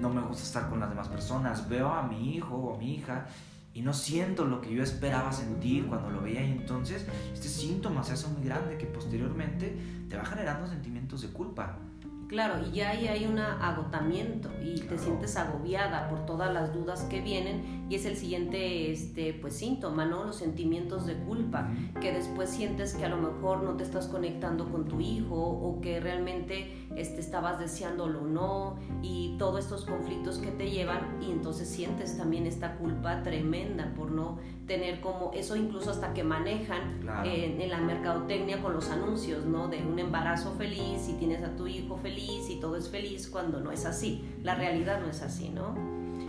no 0.00 0.10
me 0.10 0.20
gusta 0.20 0.42
estar 0.42 0.68
con 0.68 0.78
las 0.78 0.90
demás 0.90 1.08
personas, 1.08 1.68
veo 1.68 1.88
a 1.88 2.06
mi 2.06 2.36
hijo 2.36 2.54
o 2.54 2.74
a 2.74 2.78
mi 2.78 2.96
hija 2.96 3.26
y 3.74 3.82
no 3.82 3.92
siento 3.94 4.44
lo 4.44 4.60
que 4.60 4.74
yo 4.74 4.82
esperaba 4.82 5.32
sentir 5.32 5.86
cuando 5.86 6.10
lo 6.10 6.20
veía 6.20 6.44
y 6.44 6.52
entonces 6.52 7.06
este 7.32 7.48
síntoma 7.48 8.04
se 8.04 8.12
hace 8.12 8.28
muy 8.28 8.44
grande 8.44 8.76
que 8.76 8.86
posteriormente 8.86 9.76
te 10.08 10.16
va 10.16 10.24
generando 10.24 10.66
sentimientos 10.66 11.22
de 11.22 11.28
culpa. 11.28 11.78
Claro, 12.32 12.66
y 12.66 12.76
ya 12.76 12.88
ahí 12.88 13.08
hay 13.08 13.26
un 13.26 13.38
agotamiento 13.38 14.50
y 14.64 14.80
te 14.80 14.96
sientes 14.96 15.36
agobiada 15.36 16.08
por 16.08 16.24
todas 16.24 16.50
las 16.50 16.72
dudas 16.72 17.02
que 17.02 17.20
vienen 17.20 17.84
y 17.90 17.94
es 17.94 18.06
el 18.06 18.16
siguiente 18.16 18.90
este, 18.90 19.34
pues, 19.34 19.54
síntoma, 19.54 20.06
¿no? 20.06 20.24
Los 20.24 20.36
sentimientos 20.36 21.04
de 21.04 21.14
culpa, 21.14 21.68
que 22.00 22.10
después 22.10 22.48
sientes 22.48 22.94
que 22.94 23.04
a 23.04 23.10
lo 23.10 23.18
mejor 23.18 23.62
no 23.62 23.76
te 23.76 23.84
estás 23.84 24.06
conectando 24.06 24.70
con 24.70 24.86
tu 24.86 25.02
hijo 25.02 25.36
o 25.36 25.82
que 25.82 26.00
realmente 26.00 26.81
este, 26.96 27.20
estabas 27.20 27.58
deseándolo 27.58 28.22
o 28.22 28.26
no 28.26 28.76
y 29.02 29.36
todos 29.38 29.64
estos 29.64 29.84
conflictos 29.84 30.38
que 30.38 30.50
te 30.50 30.70
llevan 30.70 31.18
y 31.22 31.30
entonces 31.30 31.68
sientes 31.68 32.16
también 32.16 32.46
esta 32.46 32.76
culpa 32.76 33.22
tremenda 33.22 33.92
por 33.96 34.10
no 34.10 34.38
tener 34.66 35.00
como 35.00 35.32
eso 35.34 35.56
incluso 35.56 35.90
hasta 35.90 36.14
que 36.14 36.22
manejan 36.22 37.00
en 37.24 37.68
la 37.68 37.78
mercadotecnia 37.78 38.62
con 38.62 38.74
los 38.74 38.90
anuncios, 38.90 39.44
¿no? 39.44 39.68
De 39.68 39.78
un 39.78 39.98
embarazo 39.98 40.52
feliz 40.52 41.08
y 41.08 41.14
tienes 41.14 41.42
a 41.42 41.56
tu 41.56 41.66
hijo 41.66 41.96
feliz 41.96 42.48
y 42.48 42.60
todo 42.60 42.76
es 42.76 42.88
feliz 42.88 43.28
cuando 43.28 43.60
no 43.60 43.72
es 43.72 43.84
así. 43.84 44.24
La 44.42 44.54
realidad 44.54 45.00
no 45.00 45.08
es 45.08 45.22
así, 45.22 45.48
¿no? 45.48 45.74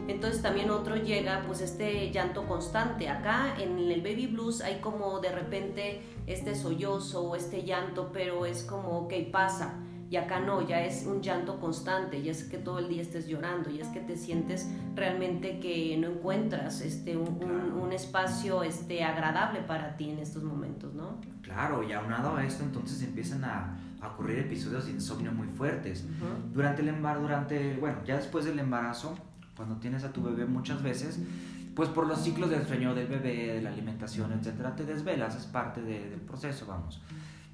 Entonces 0.08 0.42
también 0.42 0.70
otro 0.70 0.98
llega 0.98 1.44
pues 1.48 1.62
este 1.62 2.12
llanto 2.12 2.46
constante. 2.46 3.08
Acá 3.08 3.56
en 3.58 3.80
el 3.80 4.02
baby 4.02 4.28
blues 4.28 4.62
hay 4.62 4.80
como 4.80 5.20
de 5.20 5.32
repente 5.32 6.02
este 6.28 6.56
sollozo 6.56 7.30
o 7.30 7.36
este 7.36 7.64
llanto, 7.64 8.10
pero 8.12 8.46
es 8.46 8.64
como 8.64 9.08
que 9.08 9.22
pasa 9.32 9.80
y 10.10 10.16
acá 10.16 10.40
no, 10.40 10.68
ya 10.68 10.84
es 10.84 11.06
un 11.06 11.22
llanto 11.22 11.60
constante, 11.60 12.22
ya 12.22 12.32
es 12.32 12.44
que 12.44 12.58
todo 12.58 12.80
el 12.80 12.88
día 12.88 13.02
estés 13.02 13.28
llorando, 13.28 13.70
ya 13.70 13.82
es 13.82 13.88
que 13.90 14.00
te 14.00 14.16
sientes 14.16 14.70
realmente 14.96 15.60
que 15.60 15.98
no 15.98 16.08
encuentras 16.10 16.82
este, 16.82 17.18
un, 17.18 17.92
espacio 17.92 18.64
este, 18.64 19.04
agradable 19.04 19.62
para 19.62 19.96
ti 19.98 20.10
en 20.10 20.18
estos 20.18 20.44
momentos, 20.44 20.96
¿no? 20.96 21.18
Claro, 21.44 21.84
y 21.84 21.94
aunado 21.94 22.36
a 22.36 22.44
esto 22.44 22.64
entonces 22.64 23.04
empiezan 23.04 23.44
a, 23.44 23.80
ocurrir 24.04 24.40
episodios 24.40 24.86
de 24.86 24.92
insomnio 24.92 25.32
muy 25.32 25.48
fuertes. 25.48 26.06
Durante 26.52 26.82
el 26.82 26.90
embarazo, 26.90 27.22
durante, 27.22 27.78
bueno, 27.78 28.00
ya 28.06 28.18
después 28.18 28.44
del 28.44 28.60
embarazo, 28.60 29.16
cuando 29.56 29.78
tienes 29.78 30.04
a 30.04 30.12
tu 30.12 30.22
bebé 30.22 30.46
muchas 30.46 30.84
veces, 30.84 31.20
pues 31.76 31.90
por 31.90 32.06
los 32.06 32.20
ciclos 32.20 32.50
del 32.50 32.66
sueño 32.68 32.94
del 32.94 33.08
bebé, 33.08 33.54
de 33.54 33.62
la 33.62 33.70
alimentación, 33.70 34.32
etcétera, 34.34 34.76
te 34.76 34.84
desvelas, 34.84 35.36
es 35.36 35.46
parte 35.46 35.82
del 35.82 36.20
proceso, 36.22 36.66
vamos. 36.68 37.02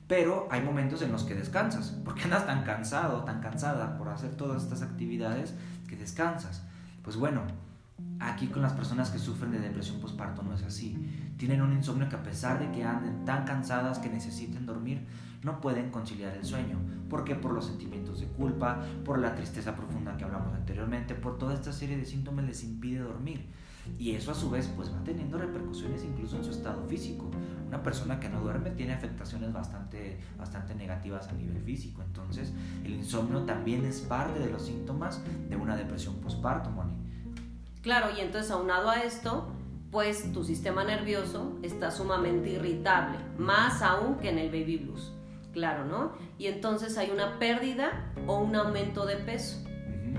Pero 0.09 0.47
hay 0.49 0.63
momentos 0.63 1.03
en 1.03 1.11
los 1.11 1.23
que 1.23 1.35
descansas, 1.35 1.95
porque 2.03 2.23
andas 2.23 2.47
tan 2.47 2.63
cansado, 2.63 3.23
tan 3.25 3.41
cansada 3.41 3.95
por 3.95 4.09
hacer 4.09 4.31
todas 4.31 4.63
estas 4.63 4.81
actividades 4.81 5.53
que 5.87 5.95
descansas. 5.95 6.63
Pues 7.03 7.15
bueno, 7.15 7.43
aquí 8.19 8.47
con 8.47 8.63
las 8.63 8.73
personas 8.73 9.11
que 9.11 9.19
sufren 9.19 9.51
de 9.51 9.59
depresión 9.59 10.01
postparto 10.01 10.41
no 10.41 10.55
es 10.55 10.63
así. 10.63 10.97
Tienen 11.37 11.61
un 11.61 11.73
insomnio 11.73 12.09
que 12.09 12.15
a 12.15 12.23
pesar 12.23 12.57
de 12.57 12.71
que 12.71 12.83
anden 12.83 13.23
tan 13.23 13.45
cansadas 13.45 13.99
que 13.99 14.09
necesiten 14.09 14.65
dormir, 14.65 15.05
no 15.43 15.61
pueden 15.61 15.91
conciliar 15.91 16.35
el 16.35 16.43
sueño. 16.43 16.79
¿Por 17.07 17.23
qué? 17.23 17.35
Por 17.35 17.53
los 17.53 17.67
sentimientos 17.67 18.19
de 18.19 18.25
culpa, 18.25 18.83
por 19.05 19.19
la 19.19 19.35
tristeza 19.35 19.75
profunda 19.75 20.17
que 20.17 20.23
hablamos 20.23 20.55
anteriormente, 20.55 21.13
por 21.13 21.37
toda 21.37 21.53
esta 21.53 21.71
serie 21.71 21.97
de 21.97 22.05
síntomas 22.05 22.45
les 22.45 22.63
impide 22.63 23.01
dormir. 23.01 23.45
Y 23.97 24.15
eso 24.15 24.31
a 24.31 24.35
su 24.35 24.49
vez 24.49 24.67
pues 24.75 24.93
va 24.93 25.03
teniendo 25.03 25.37
repercusiones 25.37 26.03
incluso 26.03 26.37
en 26.37 26.43
su 26.43 26.51
estado 26.51 26.85
físico. 26.85 27.29
Una 27.67 27.83
persona 27.83 28.19
que 28.19 28.29
no 28.29 28.41
duerme 28.41 28.71
tiene 28.71 28.93
afectaciones 28.93 29.53
bastante, 29.53 30.19
bastante 30.37 30.75
negativas 30.75 31.27
a 31.27 31.33
nivel 31.33 31.61
físico. 31.61 32.01
Entonces 32.01 32.53
el 32.83 32.93
insomnio 32.93 33.41
también 33.41 33.85
es 33.85 34.01
parte 34.01 34.39
de 34.39 34.49
los 34.49 34.63
síntomas 34.63 35.21
de 35.49 35.55
una 35.55 35.75
depresión 35.75 36.15
postparto, 36.15 36.69
Moni. 36.69 36.93
Claro, 37.81 38.07
y 38.15 38.19
entonces 38.19 38.51
aunado 38.51 38.89
a 38.89 39.03
esto, 39.03 39.47
pues 39.91 40.31
tu 40.33 40.43
sistema 40.43 40.83
nervioso 40.83 41.57
está 41.63 41.91
sumamente 41.91 42.49
irritable, 42.49 43.17
más 43.37 43.81
aún 43.81 44.17
que 44.17 44.29
en 44.29 44.37
el 44.37 44.49
baby 44.49 44.77
blues. 44.77 45.13
Claro, 45.53 45.85
¿no? 45.85 46.13
Y 46.37 46.47
entonces 46.47 46.97
hay 46.97 47.09
una 47.09 47.39
pérdida 47.39 48.13
o 48.27 48.39
un 48.39 48.55
aumento 48.55 49.05
de 49.05 49.15
peso. 49.15 49.68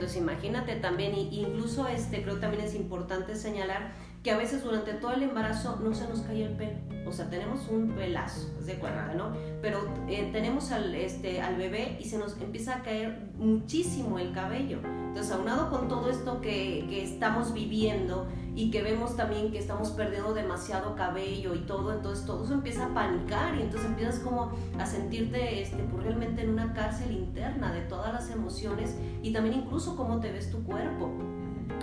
Entonces 0.01 0.17
imagínate 0.17 0.77
también, 0.77 1.15
incluso 1.15 1.87
este, 1.87 2.23
creo 2.23 2.37
que 2.37 2.41
también 2.41 2.65
es 2.65 2.75
importante 2.75 3.37
señalar 3.37 3.93
que 4.23 4.31
a 4.31 4.39
veces 4.39 4.65
durante 4.65 4.95
todo 4.95 5.13
el 5.13 5.23
embarazo 5.23 5.79
no 5.85 5.93
se 5.93 6.09
nos 6.09 6.21
cae 6.23 6.43
el 6.43 6.57
pelo. 6.57 6.79
O 7.07 7.13
sea, 7.13 7.29
tenemos 7.29 7.69
un 7.69 7.91
pelazo, 7.91 8.49
de 8.65 8.77
cuenta, 8.77 9.13
¿no? 9.13 9.37
Pero 9.61 9.87
eh, 10.09 10.31
tenemos 10.33 10.73
al, 10.73 10.95
este, 10.95 11.43
al 11.43 11.57
bebé 11.57 11.99
y 12.01 12.07
se 12.07 12.17
nos 12.17 12.41
empieza 12.41 12.77
a 12.77 12.83
caer 12.83 13.29
muchísimo 13.37 14.19
el 14.19 14.33
cabello. 14.33 14.79
Entonces, 15.11 15.33
aunado 15.33 15.71
con 15.71 15.89
todo 15.89 16.09
esto 16.09 16.41
que, 16.41 16.87
que 16.89 17.03
estamos 17.03 17.53
viviendo 17.53 18.29
y 18.55 18.71
que 18.71 18.81
vemos 18.81 19.17
también 19.17 19.51
que 19.51 19.59
estamos 19.59 19.91
perdiendo 19.91 20.33
demasiado 20.35 20.95
cabello 20.95 21.53
y 21.57 21.59
todo, 21.59 21.93
entonces 21.93 22.25
todo 22.25 22.45
eso 22.45 22.55
empieza 22.55 22.87
a 22.87 22.95
panicar 22.95 23.57
y 23.57 23.63
entonces 23.63 23.89
empiezas 23.89 24.21
como 24.21 24.53
a 24.79 24.87
sentirte 24.87 25.63
este, 25.63 25.83
pues, 25.83 26.05
realmente 26.05 26.43
en 26.43 26.51
una 26.51 26.73
cárcel 26.75 27.11
interna 27.11 27.73
de 27.73 27.81
todas 27.81 28.13
las 28.13 28.31
emociones 28.31 28.97
y 29.21 29.33
también 29.33 29.57
incluso 29.57 29.97
cómo 29.97 30.21
te 30.21 30.31
ves 30.31 30.49
tu 30.49 30.63
cuerpo. 30.63 31.11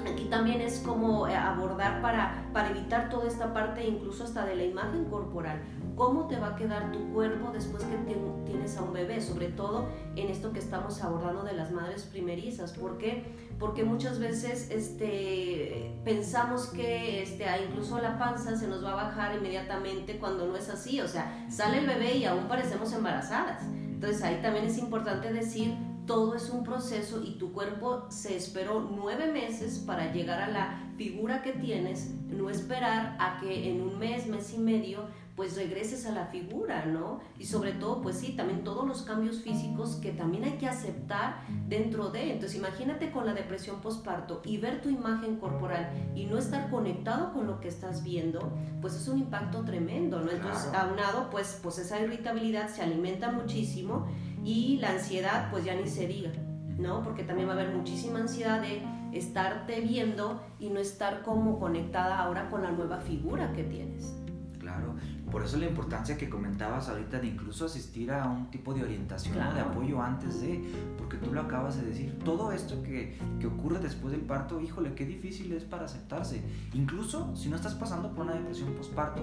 Aquí 0.09 0.23
también 0.29 0.61
es 0.61 0.79
como 0.79 1.27
eh, 1.27 1.35
abordar 1.35 2.01
para, 2.01 2.49
para 2.53 2.69
evitar 2.69 3.09
toda 3.09 3.27
esta 3.27 3.53
parte, 3.53 3.85
incluso 3.85 4.23
hasta 4.23 4.45
de 4.45 4.55
la 4.55 4.63
imagen 4.63 5.03
corporal. 5.03 5.61
¿Cómo 5.97 6.27
te 6.27 6.37
va 6.37 6.49
a 6.49 6.55
quedar 6.55 6.91
tu 6.91 7.11
cuerpo 7.11 7.49
después 7.51 7.83
que 7.83 7.97
tienes 8.45 8.77
a 8.77 8.83
un 8.83 8.93
bebé? 8.93 9.19
Sobre 9.19 9.47
todo 9.47 9.87
en 10.15 10.29
esto 10.29 10.53
que 10.53 10.59
estamos 10.59 11.01
abordando 11.01 11.43
de 11.43 11.53
las 11.53 11.71
madres 11.71 12.03
primerizas. 12.03 12.71
¿Por 12.73 12.99
qué? 12.99 13.25
Porque 13.57 13.83
muchas 13.83 14.19
veces 14.19 14.69
este, 14.69 15.99
pensamos 16.05 16.67
que 16.67 17.23
este, 17.23 17.45
incluso 17.67 17.99
la 17.99 18.19
panza 18.19 18.55
se 18.55 18.67
nos 18.67 18.85
va 18.85 18.91
a 18.91 19.07
bajar 19.07 19.37
inmediatamente 19.37 20.19
cuando 20.19 20.45
no 20.45 20.55
es 20.55 20.69
así. 20.69 21.01
O 21.01 21.07
sea, 21.07 21.47
sale 21.49 21.79
el 21.79 21.87
bebé 21.87 22.17
y 22.17 22.25
aún 22.25 22.47
parecemos 22.47 22.93
embarazadas. 22.93 23.63
Entonces 23.63 24.21
ahí 24.21 24.39
también 24.43 24.65
es 24.65 24.77
importante 24.77 25.33
decir 25.33 25.73
todo 26.05 26.35
es 26.35 26.49
un 26.51 26.63
proceso 26.63 27.21
y 27.23 27.39
tu 27.39 27.51
cuerpo 27.51 28.05
se 28.09 28.37
esperó 28.37 28.79
nueve 28.79 29.31
meses 29.31 29.79
para 29.79 30.13
llegar 30.13 30.41
a 30.41 30.47
la 30.47 30.79
figura 30.95 31.41
que 31.41 31.51
tienes, 31.51 32.11
no 32.29 32.49
esperar 32.49 33.17
a 33.19 33.39
que 33.41 33.69
en 33.69 33.81
un 33.81 33.99
mes, 33.99 34.25
mes 34.27 34.53
y 34.53 34.57
medio 34.57 35.01
pues 35.37 35.55
regreses 35.55 36.07
a 36.07 36.11
la 36.11 36.25
figura, 36.25 36.87
¿no? 36.87 37.19
Y 37.37 37.45
sobre 37.45 37.71
todo, 37.73 38.01
pues 38.01 38.17
sí, 38.17 38.33
también 38.35 38.63
todos 38.63 38.87
los 38.87 39.03
cambios 39.03 39.41
físicos 39.41 39.97
que 39.97 40.11
también 40.11 40.45
hay 40.45 40.53
que 40.53 40.67
aceptar 40.67 41.43
dentro 41.67 42.09
de. 42.09 42.33
Entonces, 42.33 42.57
imagínate 42.57 43.11
con 43.11 43.27
la 43.27 43.35
depresión 43.35 43.79
postparto 43.79 44.41
y 44.43 44.57
ver 44.57 44.81
tu 44.81 44.89
imagen 44.89 45.37
corporal 45.37 45.91
y 46.15 46.25
no 46.25 46.39
estar 46.39 46.71
conectado 46.71 47.33
con 47.33 47.45
lo 47.45 47.61
que 47.61 47.67
estás 47.67 48.03
viendo, 48.03 48.51
pues 48.81 48.95
es 48.95 49.07
un 49.07 49.19
impacto 49.19 49.63
tremendo, 49.63 50.19
¿no? 50.19 50.31
Entonces, 50.31 50.73
aunado, 50.73 51.29
pues, 51.29 51.59
pues 51.61 51.77
esa 51.77 52.01
irritabilidad 52.01 52.67
se 52.69 52.81
alimenta 52.81 53.31
muchísimo 53.31 54.07
y 54.43 54.77
la 54.77 54.89
ansiedad, 54.89 55.51
pues 55.51 55.63
ya 55.63 55.75
ni 55.75 55.87
se 55.87 56.07
diga, 56.07 56.31
¿no? 56.79 57.03
Porque 57.03 57.21
también 57.21 57.47
va 57.47 57.53
a 57.53 57.57
haber 57.57 57.75
muchísima 57.75 58.17
ansiedad 58.17 58.59
de 58.59 58.81
estarte 59.13 59.81
viendo 59.81 60.41
y 60.57 60.71
no 60.71 60.79
estar 60.79 61.21
como 61.21 61.59
conectada 61.59 62.17
ahora 62.17 62.49
con 62.49 62.63
la 62.63 62.71
nueva 62.71 62.97
figura 62.97 63.53
que 63.53 63.63
tienes. 63.63 64.15
Claro, 64.59 64.95
por 65.31 65.43
eso 65.43 65.57
la 65.57 65.65
importancia 65.65 66.17
que 66.17 66.29
comentabas 66.29 66.87
ahorita 66.87 67.19
de 67.19 67.27
incluso 67.27 67.65
asistir 67.65 68.11
a 68.11 68.27
un 68.27 68.49
tipo 68.49 68.73
de 68.73 68.83
orientación 68.83 69.37
o 69.37 69.53
de 69.53 69.59
apoyo 69.59 70.01
antes 70.01 70.41
de, 70.41 70.63
porque 70.97 71.17
tú 71.17 71.33
lo 71.33 71.41
acabas 71.41 71.75
de 71.77 71.85
decir, 71.85 72.17
todo 72.23 72.51
esto 72.51 72.81
que, 72.81 73.17
que, 73.39 73.47
ocurre 73.47 73.79
después 73.79 74.11
del 74.11 74.21
parto, 74.21 74.61
híjole, 74.61 74.93
qué 74.93 75.05
difícil 75.05 75.51
es 75.51 75.63
para 75.63 75.85
aceptarse. 75.85 76.41
Incluso 76.73 77.35
si 77.35 77.49
no 77.49 77.57
estás 77.57 77.75
pasando 77.75 78.13
por 78.13 78.25
una 78.25 78.35
depresión 78.35 78.73
postparto, 78.73 79.21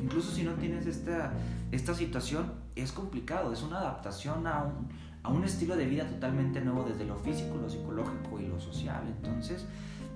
incluso 0.00 0.32
si 0.32 0.44
no 0.44 0.52
tienes 0.54 0.86
esta, 0.86 1.34
esta 1.72 1.94
situación, 1.94 2.52
es 2.74 2.92
complicado, 2.92 3.52
es 3.52 3.62
una 3.62 3.80
adaptación 3.80 4.46
a 4.46 4.64
un, 4.64 4.88
a 5.22 5.28
un 5.28 5.44
estilo 5.44 5.76
de 5.76 5.86
vida 5.86 6.06
totalmente 6.06 6.60
nuevo 6.62 6.84
desde 6.84 7.04
lo 7.04 7.16
físico, 7.16 7.56
lo 7.56 7.68
psicológico 7.68 8.40
y 8.40 8.46
lo 8.46 8.58
social. 8.60 9.02
Entonces, 9.06 9.66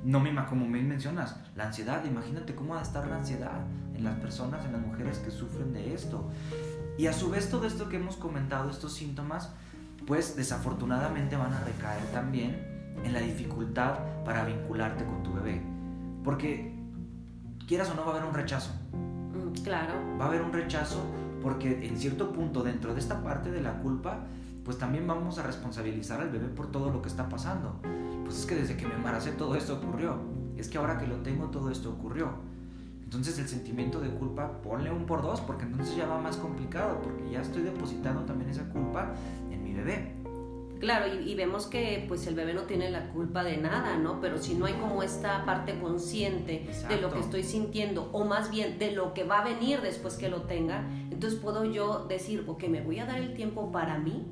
no 0.05 0.21
me 0.21 0.35
como 0.47 0.67
me 0.67 0.83
mencionas, 0.83 1.37
la 1.57 1.67
ansiedad, 1.67 2.05
imagínate 2.05 2.55
cómo 2.55 2.75
va 2.75 2.81
a 2.81 2.83
estar 2.83 3.07
la 3.07 3.17
ansiedad 3.17 3.61
en 3.95 4.05
las 4.05 4.14
personas, 4.17 4.64
en 4.64 4.73
las 4.73 4.81
mujeres 4.81 5.19
que 5.19 5.31
sufren 5.31 5.73
de 5.73 5.95
esto. 5.95 6.31
Y 6.97 7.07
a 7.07 7.12
su 7.12 7.31
vez 7.31 7.50
todo 7.50 7.67
esto 7.67 7.88
que 7.88 7.97
hemos 7.97 8.17
comentado, 8.17 8.71
estos 8.71 8.93
síntomas, 8.93 9.52
pues 10.07 10.37
desafortunadamente 10.37 11.37
van 11.37 11.52
a 11.52 11.61
recaer 11.61 12.02
también 12.12 12.97
en 13.05 13.12
la 13.12 13.21
dificultad 13.21 13.99
para 14.25 14.45
vincularte 14.45 15.05
con 15.05 15.23
tu 15.23 15.33
bebé. 15.33 15.62
Porque 16.25 16.75
quieras 17.67 17.90
o 17.90 17.95
no 17.95 18.02
va 18.02 18.09
a 18.09 18.17
haber 18.17 18.25
un 18.25 18.35
rechazo. 18.35 18.73
Mm, 18.93 19.62
claro. 19.62 19.95
Va 20.19 20.26
a 20.26 20.28
haber 20.28 20.43
un 20.43 20.52
rechazo 20.52 21.05
porque 21.43 21.87
en 21.87 21.97
cierto 21.99 22.33
punto 22.33 22.62
dentro 22.62 22.95
de 22.95 23.00
esta 23.00 23.23
parte 23.23 23.50
de 23.50 23.61
la 23.61 23.78
culpa, 23.81 24.21
pues 24.64 24.78
también 24.78 25.07
vamos 25.07 25.38
a 25.38 25.43
responsabilizar 25.43 26.21
al 26.21 26.31
bebé 26.31 26.49
por 26.49 26.71
todo 26.71 26.90
lo 26.90 27.00
que 27.00 27.09
está 27.09 27.28
pasando 27.28 27.81
pues 28.28 28.40
es 28.40 28.47
que 28.47 28.56
desde 28.56 28.76
que 28.76 28.87
me 28.87 28.92
embaracé 28.92 29.30
todo 29.32 29.54
esto 29.54 29.76
ocurrió. 29.76 30.18
Es 30.58 30.68
que 30.68 30.76
ahora 30.76 30.99
que 30.99 31.06
lo 31.06 31.16
tengo 31.23 31.47
todo 31.47 31.70
esto 31.70 31.88
ocurrió. 31.88 32.28
Entonces 33.02 33.38
el 33.38 33.49
sentimiento 33.49 34.00
de 34.00 34.11
culpa, 34.11 34.61
ponle 34.61 34.92
un 34.92 35.06
por 35.06 35.23
dos, 35.23 35.40
porque 35.40 35.64
entonces 35.64 35.97
ya 35.97 36.06
va 36.06 36.20
más 36.20 36.37
complicado, 36.37 37.00
porque 37.00 37.30
ya 37.30 37.40
estoy 37.40 37.62
depositando 37.62 38.26
también 38.26 38.50
esa 38.50 38.68
culpa 38.68 39.14
en 39.50 39.64
mi 39.64 39.73
bebé. 39.73 40.12
Claro, 40.78 41.06
y, 41.06 41.35
vemos 41.37 41.66
que 41.66 42.04
pues 42.06 42.26
el 42.26 42.35
bebé 42.35 42.52
no 42.52 42.64
tiene 42.64 42.90
la 42.90 43.08
culpa 43.12 43.42
de 43.42 43.56
nada, 43.56 43.97
¿no? 43.97 44.20
Pero 44.20 44.37
si 44.37 44.54
no 44.54 44.66
hay 44.66 44.75
como 44.75 45.02
esta 45.02 45.47
parte 45.47 45.80
consciente 45.80 46.68
de 46.87 47.00
lo 47.00 47.11
que 47.11 47.20
estoy 47.20 47.44
sintiendo, 47.44 48.11
o 48.12 48.26
más 48.26 48.50
bien 48.50 48.78
de 48.78 48.92
lo 48.92 49.14
que 49.14 49.25
va 49.25 49.38
a 49.38 49.44
venir 49.44 49.80
después 49.80 50.18
que 50.18 50.28
lo 50.28 50.42
tenga, 50.42 50.87
entonces 51.11 51.40
puedo 51.40 51.64
yo 51.64 52.04
decir, 52.06 52.44
ok, 52.47 52.64
me 52.68 52.82
voy 52.82 52.99
a 52.99 53.06
dar 53.06 53.18
el 53.18 53.32
tiempo 53.32 53.73
para 53.73 53.99
mí, 53.99 54.26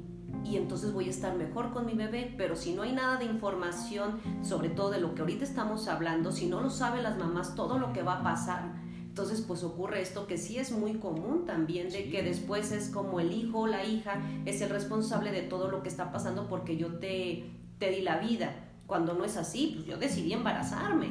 y 0.50 0.56
entonces 0.56 0.92
voy 0.92 1.08
a 1.08 1.10
estar 1.10 1.34
mejor 1.34 1.72
con 1.72 1.86
mi 1.86 1.94
bebé, 1.94 2.34
pero 2.36 2.56
si 2.56 2.72
no 2.72 2.82
hay 2.82 2.92
nada 2.92 3.16
de 3.16 3.24
información, 3.24 4.20
sobre 4.42 4.68
todo 4.68 4.90
de 4.90 5.00
lo 5.00 5.14
que 5.14 5.22
ahorita 5.22 5.44
estamos 5.44 5.88
hablando, 5.88 6.30
si 6.32 6.46
no 6.46 6.60
lo 6.60 6.70
saben 6.70 7.02
las 7.02 7.18
mamás 7.18 7.54
todo 7.54 7.78
lo 7.78 7.92
que 7.92 8.02
va 8.02 8.20
a 8.20 8.22
pasar, 8.22 8.74
entonces 9.00 9.40
pues 9.40 9.64
ocurre 9.64 10.02
esto 10.02 10.26
que 10.26 10.38
sí 10.38 10.58
es 10.58 10.72
muy 10.72 10.94
común 10.94 11.46
también, 11.46 11.90
de 11.90 12.10
que 12.10 12.22
después 12.22 12.70
es 12.70 12.90
como 12.90 13.18
el 13.18 13.32
hijo 13.32 13.60
o 13.60 13.66
la 13.66 13.84
hija 13.84 14.22
es 14.44 14.60
el 14.60 14.70
responsable 14.70 15.32
de 15.32 15.42
todo 15.42 15.68
lo 15.68 15.82
que 15.82 15.88
está 15.88 16.12
pasando 16.12 16.48
porque 16.48 16.76
yo 16.76 16.98
te, 16.98 17.50
te 17.78 17.90
di 17.90 18.02
la 18.02 18.18
vida. 18.18 18.54
Cuando 18.86 19.14
no 19.14 19.24
es 19.24 19.36
así, 19.36 19.72
pues 19.74 19.86
yo 19.86 19.96
decidí 19.96 20.32
embarazarme, 20.32 21.08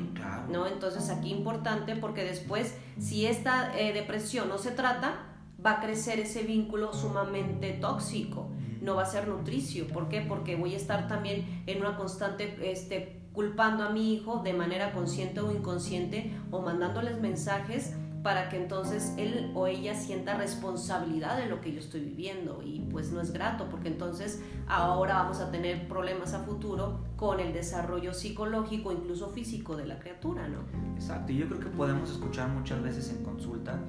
¿no? 0.49 0.65
Entonces 0.65 1.09
aquí 1.09 1.29
importante 1.29 1.97
porque 1.97 2.23
después, 2.23 2.73
si 2.99 3.25
esta 3.25 3.77
eh, 3.77 3.91
depresión 3.91 4.47
no 4.47 4.57
se 4.57 4.71
trata, 4.71 5.35
va 5.65 5.71
a 5.71 5.81
crecer 5.81 6.19
ese 6.19 6.43
vínculo 6.43 6.93
sumamente 6.93 7.73
tóxico 7.73 8.49
no 8.85 8.95
va 8.95 9.01
a 9.01 9.05
ser 9.05 9.27
nutricio. 9.27 9.87
¿Por 9.87 10.07
qué? 10.07 10.21
Porque 10.21 10.55
voy 10.55 10.73
a 10.73 10.77
estar 10.77 11.07
también 11.07 11.63
en 11.65 11.81
una 11.81 11.97
constante 11.97 12.71
este, 12.71 13.19
culpando 13.33 13.83
a 13.83 13.89
mi 13.89 14.13
hijo 14.13 14.41
de 14.43 14.53
manera 14.53 14.93
consciente 14.93 15.41
o 15.41 15.51
inconsciente 15.51 16.31
o 16.51 16.61
mandándoles 16.61 17.19
mensajes 17.19 17.95
para 18.23 18.49
que 18.49 18.57
entonces 18.57 19.13
él 19.17 19.51
o 19.53 19.67
ella 19.67 19.93
sienta 19.93 20.35
responsabilidad 20.35 21.37
de 21.37 21.45
lo 21.45 21.61
que 21.61 21.71
yo 21.71 21.79
estoy 21.79 22.01
viviendo 22.01 22.63
y 22.65 22.79
pues 22.91 23.11
no 23.11 23.21
es 23.21 23.31
grato 23.31 23.67
porque 23.69 23.87
entonces 23.87 24.41
ahora 24.65 25.17
vamos 25.17 25.41
a 25.41 25.51
tener 25.51 25.87
problemas 25.87 26.33
a 26.33 26.39
futuro 26.39 27.01
con 27.17 27.39
el 27.39 27.53
desarrollo 27.53 28.15
psicológico, 28.15 28.91
incluso 28.91 29.29
físico 29.29 29.75
de 29.75 29.85
la 29.85 29.99
criatura, 29.99 30.47
¿no? 30.47 30.61
Exacto, 30.95 31.33
y 31.33 31.37
yo 31.37 31.47
creo 31.47 31.59
que 31.59 31.67
podemos 31.67 32.09
escuchar 32.09 32.49
muchas 32.49 32.81
veces 32.81 33.11
en 33.11 33.23
consulta 33.23 33.79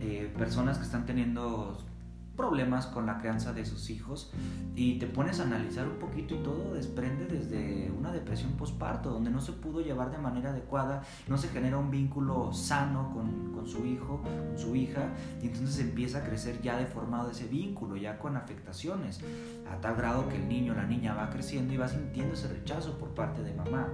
eh, 0.00 0.32
personas 0.38 0.78
que 0.78 0.84
están 0.84 1.04
teniendo 1.04 1.76
problemas 2.36 2.86
con 2.86 3.06
la 3.06 3.18
crianza 3.18 3.52
de 3.52 3.64
sus 3.64 3.90
hijos 3.90 4.32
y 4.74 4.98
te 4.98 5.06
pones 5.06 5.40
a 5.40 5.44
analizar 5.44 5.86
un 5.86 5.98
poquito 5.98 6.34
y 6.34 6.38
todo 6.38 6.74
desprende 6.74 7.26
desde 7.26 7.90
una 7.90 8.10
depresión 8.12 8.52
postparto, 8.52 9.10
donde 9.10 9.30
no 9.30 9.40
se 9.40 9.52
pudo 9.52 9.80
llevar 9.80 10.10
de 10.10 10.18
manera 10.18 10.50
adecuada, 10.50 11.02
no 11.28 11.36
se 11.36 11.48
genera 11.48 11.78
un 11.78 11.90
vínculo 11.90 12.52
sano 12.52 13.10
con, 13.12 13.52
con 13.52 13.66
su 13.66 13.84
hijo, 13.84 14.22
con 14.22 14.58
su 14.58 14.74
hija, 14.74 15.10
y 15.42 15.48
entonces 15.48 15.78
empieza 15.80 16.18
a 16.18 16.24
crecer 16.24 16.60
ya 16.62 16.76
deformado 16.76 17.30
ese 17.30 17.46
vínculo, 17.46 17.96
ya 17.96 18.18
con 18.18 18.36
afectaciones, 18.36 19.20
a 19.70 19.80
tal 19.80 19.96
grado 19.96 20.28
que 20.28 20.36
el 20.36 20.48
niño 20.48 20.72
o 20.72 20.76
la 20.76 20.86
niña 20.86 21.14
va 21.14 21.30
creciendo 21.30 21.74
y 21.74 21.76
va 21.76 21.88
sintiendo 21.88 22.34
ese 22.34 22.48
rechazo 22.48 22.98
por 22.98 23.10
parte 23.10 23.42
de 23.42 23.52
mamá. 23.54 23.88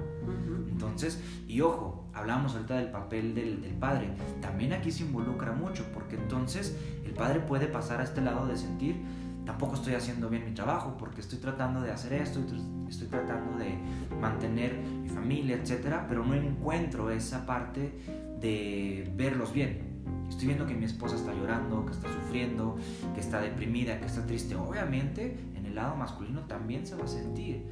Entonces, 0.71 1.23
y 1.47 1.61
ojo, 1.61 2.07
hablamos 2.15 2.55
ahorita 2.55 2.77
del 2.77 2.91
papel 2.91 3.35
del, 3.35 3.63
del 3.63 3.75
padre, 3.75 4.11
también 4.41 4.73
aquí 4.73 4.91
se 4.91 5.05
involucra 5.05 5.53
mucho, 5.53 5.85
porque 5.93 6.17
entonces 6.17 6.77
el 7.05 7.13
padre 7.13 7.41
puede 7.41 7.67
pasar 7.67 8.01
a 8.01 8.05
este 8.05 8.21
lado 8.21 8.47
de 8.47 8.57
sentir, 8.57 8.97
tampoco 9.45 9.75
estoy 9.75 9.95
haciendo 9.95 10.29
bien 10.29 10.45
mi 10.45 10.53
trabajo 10.53 10.97
porque 10.99 11.23
estoy 11.23 11.39
tratando 11.39 11.81
de 11.81 11.91
hacer 11.91 12.13
esto, 12.13 12.41
estoy 12.87 13.09
tratando 13.09 13.57
de 13.57 13.79
mantener 14.21 14.77
mi 14.77 15.09
familia, 15.09 15.57
etcétera, 15.57 16.05
pero 16.07 16.23
no 16.25 16.35
encuentro 16.35 17.11
esa 17.11 17.47
parte 17.47 17.93
de 18.41 19.11
verlos 19.17 19.53
bien. 19.53 19.89
Estoy 20.29 20.49
viendo 20.49 20.67
que 20.67 20.75
mi 20.75 20.85
esposa 20.85 21.17
está 21.17 21.33
llorando, 21.33 21.87
que 21.87 21.93
está 21.93 22.13
sufriendo, 22.13 22.77
que 23.15 23.21
está 23.21 23.41
deprimida, 23.41 23.99
que 23.99 24.05
está 24.05 24.27
triste. 24.27 24.55
Obviamente, 24.55 25.39
en 25.57 25.65
el 25.65 25.75
lado 25.75 25.97
masculino 25.97 26.43
también 26.43 26.87
se 26.87 26.95
va 26.95 27.05
a 27.05 27.09
sentir. 27.09 27.65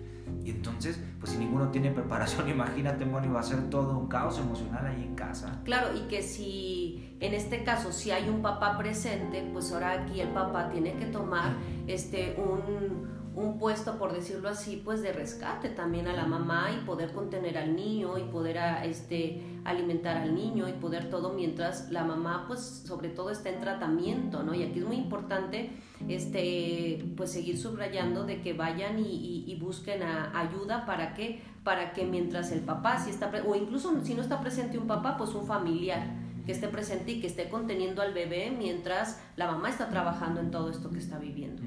Y 0.45 0.51
entonces, 0.51 1.01
pues 1.19 1.33
si 1.33 1.39
ninguno 1.39 1.71
tiene 1.71 1.91
preparación, 1.91 2.49
imagínate, 2.51 3.05
Moni, 3.05 3.29
va 3.29 3.41
a 3.41 3.43
ser 3.43 3.71
todo 3.71 3.99
un 3.99 4.07
caos 4.09 4.39
emocional 4.39 4.87
ahí 4.87 5.03
en 5.03 5.15
casa. 5.15 5.61
Claro, 5.65 5.97
y 5.97 6.09
que 6.09 6.23
si 6.23 7.17
en 7.21 7.33
este 7.33 7.65
caso, 7.65 7.93
si 7.93 8.11
hay 8.11 8.29
un 8.29 8.43
papá 8.43 8.77
presente, 8.77 9.49
pues 9.53 9.73
ahora 9.73 9.93
aquí 9.93 10.21
el 10.21 10.29
papá 10.29 10.69
tiene 10.71 10.95
que 10.95 11.07
tomar 11.07 11.55
este, 11.87 12.37
un, 12.39 13.16
un 13.37 13.59
puesto, 13.59 13.99
por 13.99 14.15
decirlo 14.15 14.49
así, 14.49 14.81
pues 14.83 15.03
de 15.03 15.13
rescate 15.13 15.69
también 15.69 16.09
a 16.09 16.15
la 16.15 16.25
mamá 16.25 16.71
y 16.75 16.87
poder 16.87 17.13
contener 17.13 17.59
al 17.59 17.77
niño 17.77 18.17
y 18.17 18.23
poder 18.23 18.57
a, 18.57 18.85
este, 18.87 19.43
alimentar 19.65 20.17
al 20.17 20.35
niño 20.35 20.67
y 20.71 20.73
poder 20.73 21.11
todo 21.11 21.35
mientras 21.35 21.91
la 21.93 22.03
mamá, 22.03 22.45
pues 22.49 22.61
sobre 22.87 23.11
todo 23.11 23.31
está 23.31 23.51
en 23.51 23.61
tratamiento, 23.61 24.43
¿no? 24.43 24.55
Y 24.55 24.63
aquí 24.63 24.79
es 24.79 24.87
muy 24.87 24.97
importante 24.97 25.71
este, 26.09 27.13
pues 27.15 27.31
seguir 27.31 27.59
subrayando 27.59 28.25
de 28.25 28.41
que 28.41 28.55
vayan 28.55 28.99
y, 28.99 29.55
busquen 29.61 30.03
ayuda 30.03 30.87
para 30.87 31.15
que, 31.15 31.43
para 31.65 31.93
que 31.93 32.05
mientras 32.05 32.53
el 32.53 32.61
papá, 32.61 32.99
si 32.99 33.11
está, 33.11 33.33
o 33.47 33.57
incluso 33.57 33.93
si 34.05 34.15
no 34.15 34.23
está 34.23 34.41
presente 34.41 34.79
un 34.79 34.87
papá, 34.87 35.17
pues 35.17 35.35
un 35.35 35.47
familiar 35.47 36.07
que 36.47 36.53
esté 36.53 36.69
presente 36.69 37.13
y 37.13 37.21
que 37.21 37.27
esté 37.27 37.49
conteniendo 37.49 38.01
al 38.01 38.15
bebé 38.15 38.55
mientras 38.57 39.21
la 39.35 39.51
mamá 39.51 39.69
está 39.69 39.89
trabajando 39.89 40.41
en 40.41 40.53
todo 40.53 40.71
esto 40.71 40.91
que 40.91 40.99
está 40.99 41.19
viviendo. 41.19 41.63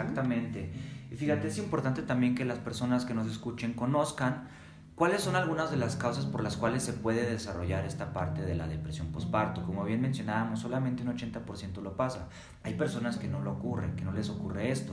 Exactamente. 0.00 0.70
Y 1.10 1.16
fíjate, 1.16 1.48
es 1.48 1.58
importante 1.58 2.02
también 2.02 2.34
que 2.34 2.44
las 2.44 2.58
personas 2.58 3.04
que 3.04 3.14
nos 3.14 3.28
escuchen 3.28 3.74
conozcan 3.74 4.48
¿Cuáles 4.94 5.22
son 5.22 5.34
algunas 5.34 5.72
de 5.72 5.76
las 5.76 5.96
causas 5.96 6.24
por 6.24 6.40
las 6.40 6.56
cuales 6.56 6.84
se 6.84 6.92
puede 6.92 7.28
desarrollar 7.28 7.84
esta 7.84 8.12
parte 8.12 8.42
de 8.42 8.54
la 8.54 8.68
depresión 8.68 9.08
postparto? 9.08 9.64
Como 9.64 9.82
bien 9.82 10.00
mencionábamos, 10.00 10.60
solamente 10.60 11.02
un 11.02 11.08
80% 11.08 11.82
lo 11.82 11.96
pasa. 11.96 12.28
Hay 12.62 12.74
personas 12.74 13.16
que 13.16 13.26
no 13.26 13.40
lo 13.40 13.54
ocurren, 13.54 13.96
que 13.96 14.04
no 14.04 14.12
les 14.12 14.30
ocurre 14.30 14.70
esto. 14.70 14.92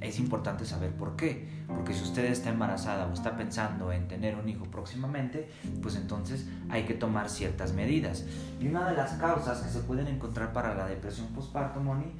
Es 0.00 0.20
importante 0.20 0.64
saber 0.64 0.92
por 0.92 1.16
qué. 1.16 1.48
Porque 1.66 1.94
si 1.94 2.04
usted 2.04 2.26
está 2.26 2.50
embarazada 2.50 3.08
o 3.08 3.12
está 3.12 3.36
pensando 3.36 3.90
en 3.90 4.06
tener 4.06 4.36
un 4.36 4.48
hijo 4.48 4.66
próximamente, 4.66 5.50
pues 5.82 5.96
entonces 5.96 6.46
hay 6.68 6.84
que 6.84 6.94
tomar 6.94 7.28
ciertas 7.28 7.72
medidas. 7.72 8.24
Y 8.60 8.68
una 8.68 8.88
de 8.88 8.96
las 8.96 9.14
causas 9.14 9.62
que 9.62 9.68
se 9.68 9.80
pueden 9.80 10.06
encontrar 10.06 10.52
para 10.52 10.76
la 10.76 10.86
depresión 10.86 11.26
postparto, 11.34 11.80
Moni, 11.80 12.12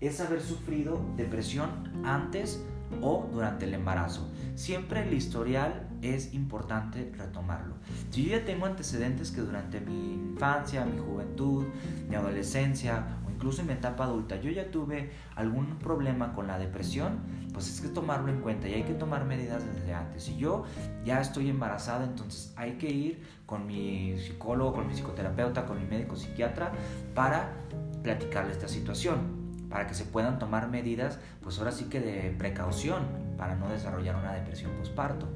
es 0.00 0.20
haber 0.20 0.40
sufrido 0.40 1.00
depresión 1.16 1.70
antes 2.04 2.62
o 3.00 3.28
durante 3.32 3.64
el 3.64 3.74
embarazo. 3.74 4.28
Siempre 4.54 5.06
el 5.06 5.12
historial 5.12 5.88
es 6.02 6.34
importante 6.34 7.12
retomarlo. 7.16 7.74
Si 8.10 8.24
yo 8.24 8.38
ya 8.38 8.44
tengo 8.44 8.66
antecedentes 8.66 9.30
que 9.30 9.40
durante 9.40 9.80
mi 9.80 10.14
infancia, 10.14 10.84
mi 10.84 10.98
juventud, 10.98 11.64
mi 12.08 12.14
adolescencia 12.14 13.18
o 13.26 13.30
incluso 13.30 13.60
en 13.60 13.68
mi 13.68 13.72
etapa 13.74 14.04
adulta 14.04 14.40
yo 14.40 14.50
ya 14.50 14.70
tuve 14.70 15.10
algún 15.34 15.78
problema 15.78 16.32
con 16.32 16.46
la 16.46 16.58
depresión, 16.58 17.18
pues 17.52 17.68
es 17.68 17.80
que 17.80 17.88
tomarlo 17.88 18.30
en 18.30 18.40
cuenta 18.40 18.68
y 18.68 18.74
hay 18.74 18.82
que 18.84 18.94
tomar 18.94 19.24
medidas 19.24 19.64
desde 19.64 19.94
antes. 19.94 20.24
Si 20.24 20.36
yo 20.36 20.64
ya 21.04 21.20
estoy 21.20 21.50
embarazada, 21.50 22.04
entonces 22.04 22.52
hay 22.56 22.72
que 22.72 22.88
ir 22.88 23.22
con 23.46 23.66
mi 23.66 24.16
psicólogo, 24.18 24.74
con 24.74 24.86
mi 24.86 24.94
psicoterapeuta, 24.94 25.66
con 25.66 25.78
mi 25.80 25.86
médico 25.86 26.16
psiquiatra 26.16 26.72
para 27.14 27.52
platicarle 28.02 28.52
esta 28.52 28.68
situación 28.68 29.35
para 29.68 29.86
que 29.86 29.94
se 29.94 30.04
puedan 30.04 30.38
tomar 30.38 30.68
medidas, 30.68 31.18
pues 31.42 31.58
ahora 31.58 31.72
sí 31.72 31.84
que 31.84 32.00
de 32.00 32.34
precaución 32.36 33.04
para 33.36 33.56
no 33.56 33.68
desarrollar 33.68 34.16
una 34.16 34.32
depresión 34.32 34.72
postparto. 34.72 35.28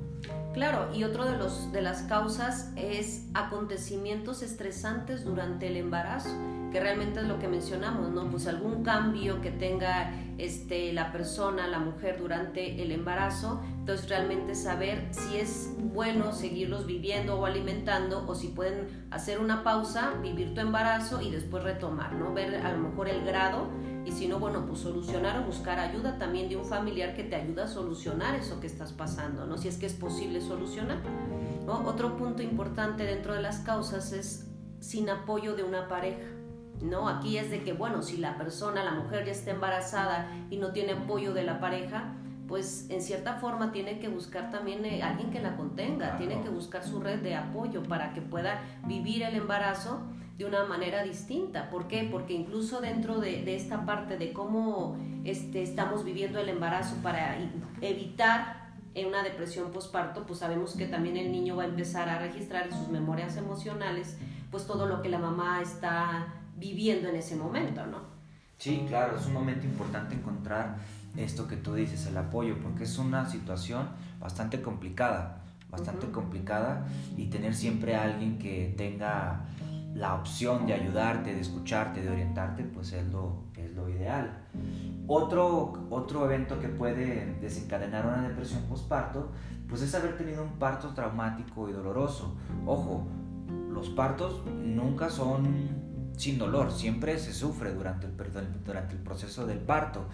Claro, 0.53 0.95
y 0.95 1.05
otro 1.05 1.25
de, 1.25 1.37
los, 1.37 1.73
de 1.73 1.83
las 1.83 2.03
causas 2.03 2.73
es 2.77 3.27
acontecimientos 3.35 4.43
estresantes 4.43 5.25
durante 5.25 5.69
el 5.69 5.77
embarazo, 5.77 6.31
que 6.71 6.81
realmente 6.81 7.21
es 7.21 7.27
lo 7.27 7.39
que 7.39 7.49
mencionamos, 7.49 8.11
¿no? 8.11 8.31
Pues 8.31 8.47
algún 8.47 8.83
cambio 8.83 9.41
que 9.41 9.51
tenga 9.51 10.13
este, 10.39 10.93
la 10.93 11.13
persona, 11.13 11.67
la 11.67 11.79
mujer 11.79 12.19
durante 12.19 12.83
el 12.83 12.93
embarazo, 12.93 13.61
entonces 13.81 14.09
realmente 14.09 14.55
saber 14.55 15.09
si 15.11 15.39
es 15.39 15.73
bueno 15.79 16.33
seguirlos 16.33 16.87
viviendo 16.87 17.39
o 17.39 17.47
alimentando 17.47 18.25
o 18.27 18.35
si 18.35 18.49
pueden 18.49 19.07
hacer 19.11 19.41
una 19.41 19.65
pausa, 19.65 20.13
vivir 20.23 20.55
tu 20.55 20.61
embarazo 20.61 21.21
y 21.21 21.31
después 21.31 21.65
retomar, 21.65 22.15
¿no? 22.15 22.33
Ver 22.33 22.57
a 22.57 22.73
lo 22.73 22.79
mejor 22.79 23.09
el 23.09 23.25
grado 23.25 23.69
y 24.05 24.13
si 24.13 24.29
no, 24.29 24.39
bueno, 24.39 24.65
pues 24.67 24.81
solucionar 24.81 25.39
o 25.39 25.45
buscar 25.45 25.79
ayuda 25.79 26.19
también 26.19 26.49
de 26.49 26.57
un 26.57 26.65
familiar 26.65 27.15
que 27.15 27.25
te 27.25 27.37
ayuda 27.37 27.65
a 27.65 27.69
solucionar 27.69 28.35
eso 28.35 28.61
que 28.61 28.67
estás 28.67 28.93
pasando, 28.93 29.47
¿no? 29.47 29.59
Si 29.59 29.69
es 29.69 29.77
que 29.77 29.87
es 29.87 29.95
posible 29.95 30.41
solucionar. 30.41 30.99
Otro 31.67 32.17
punto 32.17 32.43
importante 32.43 33.05
dentro 33.05 33.35
de 33.35 33.43
las 33.43 33.59
causas 33.59 34.13
es 34.13 34.47
sin 34.81 35.11
apoyo 35.11 35.55
de 35.55 35.63
una 35.63 35.89
pareja. 35.89 36.40
¿No? 36.83 37.09
Aquí 37.09 37.39
es 37.39 37.51
de 37.51 37.63
que, 37.63 37.73
bueno, 37.73 38.03
si 38.03 38.17
la 38.17 38.37
persona, 38.37 38.83
la 38.85 38.93
mujer 38.93 39.25
ya 39.25 39.33
está 39.33 39.51
embarazada 39.51 40.31
y 40.51 40.57
no 40.57 40.73
tiene 40.73 40.93
apoyo 40.93 41.35
de 41.35 41.45
la 41.45 41.61
pareja, 41.61 42.15
pues 42.49 42.87
en 42.91 43.01
cierta 43.01 43.35
forma 43.35 43.71
tiene 43.71 44.01
que 44.01 44.09
buscar 44.09 44.51
también 44.51 44.85
eh, 44.85 45.03
alguien 45.03 45.31
que 45.31 45.41
la 45.41 45.57
contenga, 45.57 46.17
tiene 46.17 46.41
que 46.43 46.49
buscar 46.49 46.83
su 46.83 47.01
red 47.01 47.21
de 47.21 47.37
apoyo 47.37 47.83
para 47.85 48.13
que 48.13 48.23
pueda 48.23 48.61
vivir 48.87 49.23
el 49.23 49.37
embarazo 49.37 50.01
de 50.37 50.47
una 50.47 50.65
manera 50.65 51.05
distinta. 51.05 51.71
¿Por 51.71 51.87
qué? 51.87 52.09
Porque 52.11 52.33
incluso 52.33 52.81
dentro 52.81 53.21
de, 53.21 53.55
esta 53.55 53.87
parte 53.87 54.17
de 54.17 54.33
cómo 54.33 54.97
este, 55.23 55.63
estamos 55.63 56.05
viviendo 56.05 56.41
el 56.41 56.49
embarazo 56.49 56.97
para 57.03 57.37
evitar 57.81 58.73
una 59.07 59.23
depresión 59.23 59.71
postparto, 59.71 60.27
pues 60.27 60.41
sabemos 60.41 60.75
que 60.75 60.87
también 60.87 61.17
el 61.17 61.31
niño 61.31 61.57
va 61.57 61.63
a 61.63 61.67
empezar 61.67 62.09
a 62.09 62.19
registrar 62.19 62.67
en 62.67 62.73
sus 62.73 62.89
memorias 62.89 63.37
emocionales, 63.37 64.19
pues 64.51 64.67
todo 64.67 64.87
lo 64.87 65.03
que 65.03 65.09
la 65.09 65.19
mamá 65.19 65.63
está 65.63 66.27
viviendo 66.61 67.09
en 67.09 67.17
ese 67.17 67.35
momento, 67.35 67.85
¿no? 67.87 67.99
Sí, 68.59 68.85
claro, 68.87 69.17
es 69.17 69.27
un 69.27 69.33
momento 69.33 69.65
importante 69.65 70.15
encontrar 70.15 70.77
esto 71.17 71.49
que 71.49 71.57
tú 71.57 71.75
dices, 71.75 72.07
el 72.07 72.17
apoyo, 72.19 72.59
porque 72.63 72.85
es 72.85 72.99
una 72.99 73.29
situación 73.29 73.89
bastante 74.21 74.61
complicada, 74.61 75.43
bastante 75.71 76.11
complicada 76.11 76.87
y 77.17 77.27
tener 77.27 77.55
siempre 77.55 77.97
a 77.97 78.05
alguien 78.05 78.39
que 78.39 78.75
tenga 78.77 79.47
la 79.95 80.15
opción 80.15 80.67
de 80.67 80.75
ayudarte, 80.75 81.35
de 81.35 81.41
escucharte, 81.41 82.03
de 82.03 82.11
orientarte, 82.11 82.63
pues 82.65 82.93
es 82.93 83.11
lo, 83.11 83.45
es 83.57 83.75
lo 83.75 83.89
ideal. 83.89 84.45
Otro, 85.07 85.87
otro 85.91 86.27
evento 86.27 86.61
que 86.61 86.69
puede 86.69 87.39
desencadenar 87.41 88.07
una 88.07 88.29
depresión 88.29 88.63
postparto, 88.65 89.33
pues 89.69 89.83
es 89.83 89.95
haber 89.95 90.17
tenido 90.17 90.45
un 90.45 90.59
parto 90.59 90.91
traumático 90.91 91.69
y 91.69 91.73
doloroso. 91.73 92.37
Ojo, 92.67 93.07
los 93.71 93.89
partos 93.89 94.45
nunca 94.47 95.09
son 95.11 95.90
sin 96.21 96.37
dolor, 96.37 96.71
siempre 96.71 97.19
se 97.19 97.33
sufre 97.33 97.73
durante 97.73 98.05
el, 98.05 98.13
durante 98.63 98.95
el 98.95 99.01
proceso 99.01 99.47
del 99.47 99.59
parto, 99.59 100.05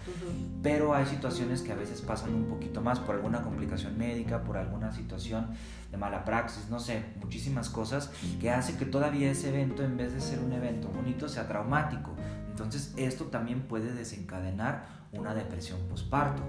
pero 0.63 0.95
hay 0.95 1.05
situaciones 1.05 1.61
que 1.61 1.73
a 1.73 1.75
veces 1.75 1.99
pasan 1.99 2.33
un 2.33 2.45
poquito 2.45 2.79
más 2.79 2.97
por 2.99 3.15
alguna 3.15 3.41
complicación 3.41 3.97
médica, 3.97 4.41
por 4.45 4.55
alguna 4.55 4.93
situación 4.93 5.47
de 5.91 5.97
mala 5.97 6.23
praxis, 6.23 6.69
no 6.69 6.79
sé, 6.79 7.03
muchísimas 7.19 7.69
cosas 7.69 8.09
que 8.39 8.49
hacen 8.49 8.77
que 8.77 8.85
todavía 8.85 9.29
ese 9.29 9.49
evento, 9.49 9.83
en 9.83 9.97
vez 9.97 10.13
de 10.13 10.21
ser 10.21 10.39
un 10.39 10.53
evento 10.53 10.87
bonito, 10.87 11.27
sea 11.27 11.45
traumático. 11.45 12.15
Entonces 12.49 12.93
esto 12.95 13.25
también 13.25 13.63
puede 13.63 13.93
desencadenar 13.93 14.85
una 15.11 15.33
depresión 15.33 15.77
postparto. 15.89 16.41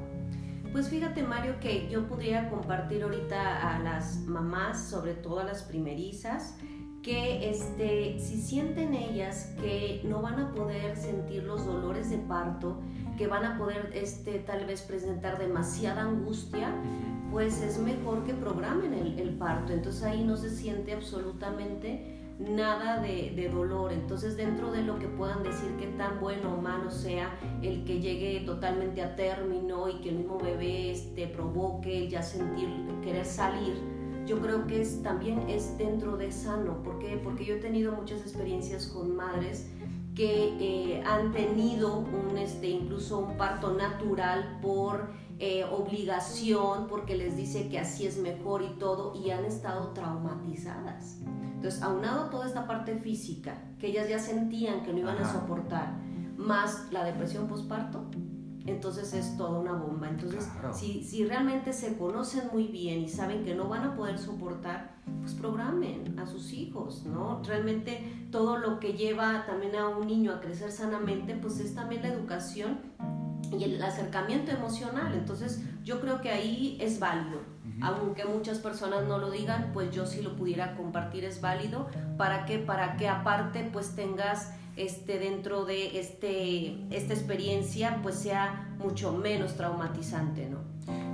Pues 0.71 0.89
fíjate 0.89 1.25
Mario 1.25 1.59
que 1.59 1.89
yo 1.91 2.07
podría 2.07 2.49
compartir 2.49 3.03
ahorita 3.03 3.75
a 3.75 3.81
las 3.81 4.19
mamás, 4.19 4.81
sobre 4.81 5.15
todo 5.15 5.41
a 5.41 5.45
las 5.45 5.63
primerizas, 5.65 6.55
que 7.03 7.49
este, 7.49 8.19
si 8.19 8.41
sienten 8.41 8.95
ellas 8.95 9.55
que 9.61 10.03
no 10.05 10.21
van 10.21 10.41
a 10.41 10.53
poder 10.53 10.97
sentir 10.97 11.45
los 11.45 11.65
dolores 11.65 12.11
de 12.11 12.19
parto, 12.19 12.81
que 13.17 13.27
van 13.27 13.45
a 13.45 13.59
poder 13.59 13.91
este, 13.95 14.39
tal 14.41 14.67
vez 14.67 14.83
presentar 14.83 15.39
demasiada 15.39 16.03
angustia, 16.03 16.75
pues 17.31 17.63
es 17.63 17.79
mejor 17.79 18.25
que 18.25 18.35
programen 18.35 18.95
el, 18.95 19.31
parto. 19.37 19.73
Entonces 19.73 20.03
ahí 20.03 20.25
no 20.25 20.37
se 20.37 20.51
siente 20.51 20.93
absolutamente 20.93 22.17
nada 22.39 23.01
de, 23.01 23.51
dolor. 23.53 23.93
Entonces 23.93 24.37
dentro 24.37 24.73
de 24.73 24.83
lo 24.83 24.99
que 24.99 25.09
puedan 25.09 25.43
decir 25.43 25.71
que 25.79 25.87
tan 25.99 26.21
bueno 26.21 26.55
o 26.55 26.61
malo 26.61 26.91
sea 26.91 27.39
el 27.63 27.85
que 27.85 28.01
llegue 28.01 28.41
totalmente 28.47 29.03
a 29.03 29.15
término 29.17 29.89
y 29.89 30.01
que 30.01 30.11
el 30.11 30.17
mismo 30.17 30.39
bebé 30.39 30.93
este, 30.93 31.27
provoque 31.27 32.05
el 32.05 32.09
ya 32.09 32.23
sentir, 32.23 32.69
querer 33.03 33.25
salir, 33.25 33.98
yo 34.29 34.41
creo 34.41 34.67
que 34.67 34.83
es, 34.83 35.03
también 35.03 35.49
es 35.49 35.77
dentro 35.79 36.17
de 36.17 36.31
sano. 36.31 36.83
¿Por 36.83 36.99
qué? 36.99 37.19
Porque 37.23 37.45
yo 37.47 37.55
he 37.55 37.59
tenido 37.59 37.93
muchas 37.93 38.21
experiencias 38.21 38.87
con 38.87 39.17
madres 39.17 39.67
que 40.15 40.57
eh, 40.61 41.03
han 41.07 41.33
tenido 41.33 41.99
un, 42.01 42.37
este, 42.37 42.69
incluso 42.69 43.19
un 43.19 43.37
parto 43.37 43.73
natural 43.73 44.59
por 44.61 45.13
eh, 45.39 45.65
obligación, 45.65 46.89
porque 46.89 47.17
les 47.17 47.37
dice 47.37 47.69
que 47.69 47.79
así 47.79 48.07
es 48.07 48.19
mejor 48.19 48.63
y 48.63 48.79
todo, 48.79 49.15
y 49.15 49.31
han 49.31 49.45
estado 49.45 49.93
traumatizadas. 49.93 51.19
Entonces, 51.55 51.81
aunado 51.83 52.25
a 52.25 52.31
toda 52.31 52.47
esta 52.47 52.67
parte 52.67 52.97
física, 52.97 53.63
que 53.79 53.89
ellas 53.89 54.09
ya 54.09 54.19
sentían 54.19 54.83
que 54.83 54.93
no 54.93 54.99
iban 54.99 55.19
a 55.19 55.33
soportar, 55.33 55.97
más 56.37 56.89
la 56.91 57.05
depresión 57.05 57.47
postparto, 57.47 58.11
entonces 58.69 59.13
es 59.15 59.37
toda 59.37 59.59
una 59.59 59.73
bomba. 59.73 60.09
Entonces, 60.09 60.49
si, 60.73 61.03
si 61.03 61.25
realmente 61.25 61.73
se 61.73 61.97
conocen 61.97 62.45
muy 62.53 62.69
bien 62.69 63.01
y 63.01 63.09
saben 63.09 63.45
que 63.45 63.55
no 63.55 63.69
van 63.69 63.85
a 63.85 63.97
poder 63.97 64.19
soportar, 64.19 64.97
pues 65.21 65.35
programen 65.35 66.19
a 66.19 66.27
sus 66.27 66.53
hijos, 66.53 67.05
¿no? 67.05 67.43
Realmente 67.43 68.29
todo 68.31 68.59
lo 68.59 68.79
que 68.79 68.95
lleva 68.95 69.45
también 69.47 69.77
a 69.77 69.89
un 69.89 70.07
niño 70.07 70.33
a 70.33 70.41
crecer 70.41 70.71
sanamente, 70.71 71.35
pues 71.35 71.61
es 71.61 71.75
también 71.75 72.03
la 72.03 72.09
educación 72.09 72.79
y 73.57 73.65
el 73.65 73.83
acercamiento 73.83 74.51
emocional. 74.51 75.15
Entonces, 75.15 75.63
yo 75.85 76.01
creo 76.01 76.21
que 76.21 76.31
ahí 76.31 76.77
es 76.81 76.99
válido. 77.01 77.41
Aunque 77.81 78.25
muchas 78.25 78.59
personas 78.59 79.07
no 79.07 79.19
lo 79.19 79.31
digan, 79.31 79.71
pues 79.73 79.93
yo 79.93 80.05
si 80.05 80.21
lo 80.21 80.35
pudiera 80.35 80.77
compartir 80.77 81.25
es 81.25 81.41
válido. 81.41 81.89
¿Para 82.17 82.45
que 82.45 82.59
Para 82.59 82.97
que 82.97 83.09
aparte 83.09 83.69
pues 83.73 83.95
tengas 83.95 84.53
este, 84.79 85.19
dentro 85.19 85.65
de 85.65 85.99
este, 85.99 86.87
esta 86.95 87.13
experiencia 87.13 88.01
pues 88.03 88.17
sea 88.17 88.75
mucho 88.79 89.13
menos 89.13 89.57
traumatizante, 89.57 90.49
¿no? 90.49 90.59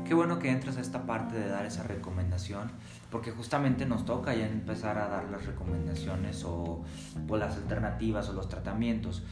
Qué 0.05 0.13
bueno 0.13 0.39
que 0.39 0.51
entras 0.51 0.77
a 0.77 0.83
esta 0.83 1.07
parte 1.07 1.39
de 1.39 1.49
dar 1.49 1.65
esa 1.65 1.83
recomendación, 1.83 2.71
porque 3.11 3.31
justamente 3.31 3.87
nos 3.87 4.05
toca 4.05 4.35
ya 4.35 4.47
empezar 4.47 4.99
a 4.99 5.09
dar 5.09 5.31
las 5.31 5.47
recomendaciones 5.47 6.45
o, 6.45 6.85
o 7.27 7.37
las 7.39 7.57
alternativas 7.57 8.29
o 8.29 8.35
los 8.35 8.49
tratamientos. 8.49 9.23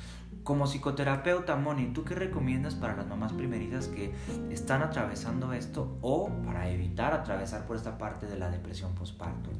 Como 0.44 0.66
psicoterapeuta, 0.66 1.56
Moni, 1.56 1.92
¿tú 1.92 2.04
qué 2.04 2.14
recomiendas 2.14 2.74
para 2.74 2.96
las 2.96 3.06
mamás 3.06 3.32
primerizas 3.32 3.88
que 3.88 4.12
están 4.50 4.82
atravesando 4.82 5.52
esto 5.52 5.98
o 6.00 6.30
para 6.44 6.68
evitar 6.70 7.12
atravesar 7.12 7.66
por 7.66 7.76
esta 7.76 7.98
parte 7.98 8.26
de 8.26 8.38
la 8.38 8.50
depresión 8.50 8.94
postparto? 8.94 9.50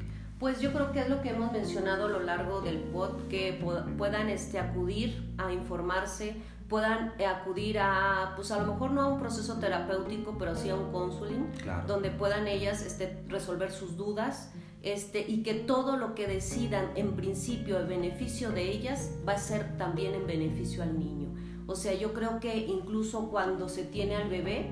Pues 0.43 0.61
yo 0.61 0.73
creo 0.73 0.91
que 0.91 0.99
es 0.99 1.09
lo 1.09 1.23
que 1.23 1.29
hemos 1.29 1.53
mencionado 1.53 2.07
a 2.07 2.09
lo 2.09 2.19
largo 2.19 2.63
del 2.63 2.79
pod, 2.79 3.29
que 3.29 3.63
puedan 3.97 4.29
este, 4.29 4.59
acudir 4.59 5.33
a 5.39 5.53
informarse, 5.53 6.35
puedan 6.69 7.13
eh, 7.21 7.27
acudir 7.27 7.79
a, 7.79 8.33
pues 8.35 8.51
a 8.51 8.59
lo 8.59 8.73
mejor 8.73 8.91
no 8.91 9.03
a 9.03 9.07
un 9.07 9.21
proceso 9.21 9.61
terapéutico, 9.61 10.35
pero 10.41 10.57
sí 10.57 10.69
a 10.69 10.75
un 10.75 10.91
counseling, 10.91 11.47
donde 11.87 12.11
puedan 12.11 12.49
ellas 12.49 12.83
este, 12.83 13.23
resolver 13.29 13.71
sus 13.71 13.97
dudas 13.97 14.51
este, 14.83 15.21
y 15.21 15.45
que 15.45 15.55
todo 15.55 15.97
lo 15.97 16.17
que 16.17 16.27
decidan 16.27 16.91
en 16.97 17.15
principio 17.15 17.79
en 17.79 17.89
beneficio 17.89 18.51
de 18.51 18.69
ellas 18.69 19.13
va 19.27 19.35
a 19.35 19.39
ser 19.39 19.79
también 19.79 20.13
en 20.13 20.27
beneficio 20.27 20.83
al 20.83 20.99
niño. 20.99 21.29
O 21.69 21.77
sea, 21.77 21.95
yo 21.95 22.13
creo 22.15 22.41
que 22.41 22.57
incluso 22.57 23.31
cuando 23.31 23.69
se 23.69 23.85
tiene 23.85 24.17
al 24.17 24.29
bebé 24.29 24.67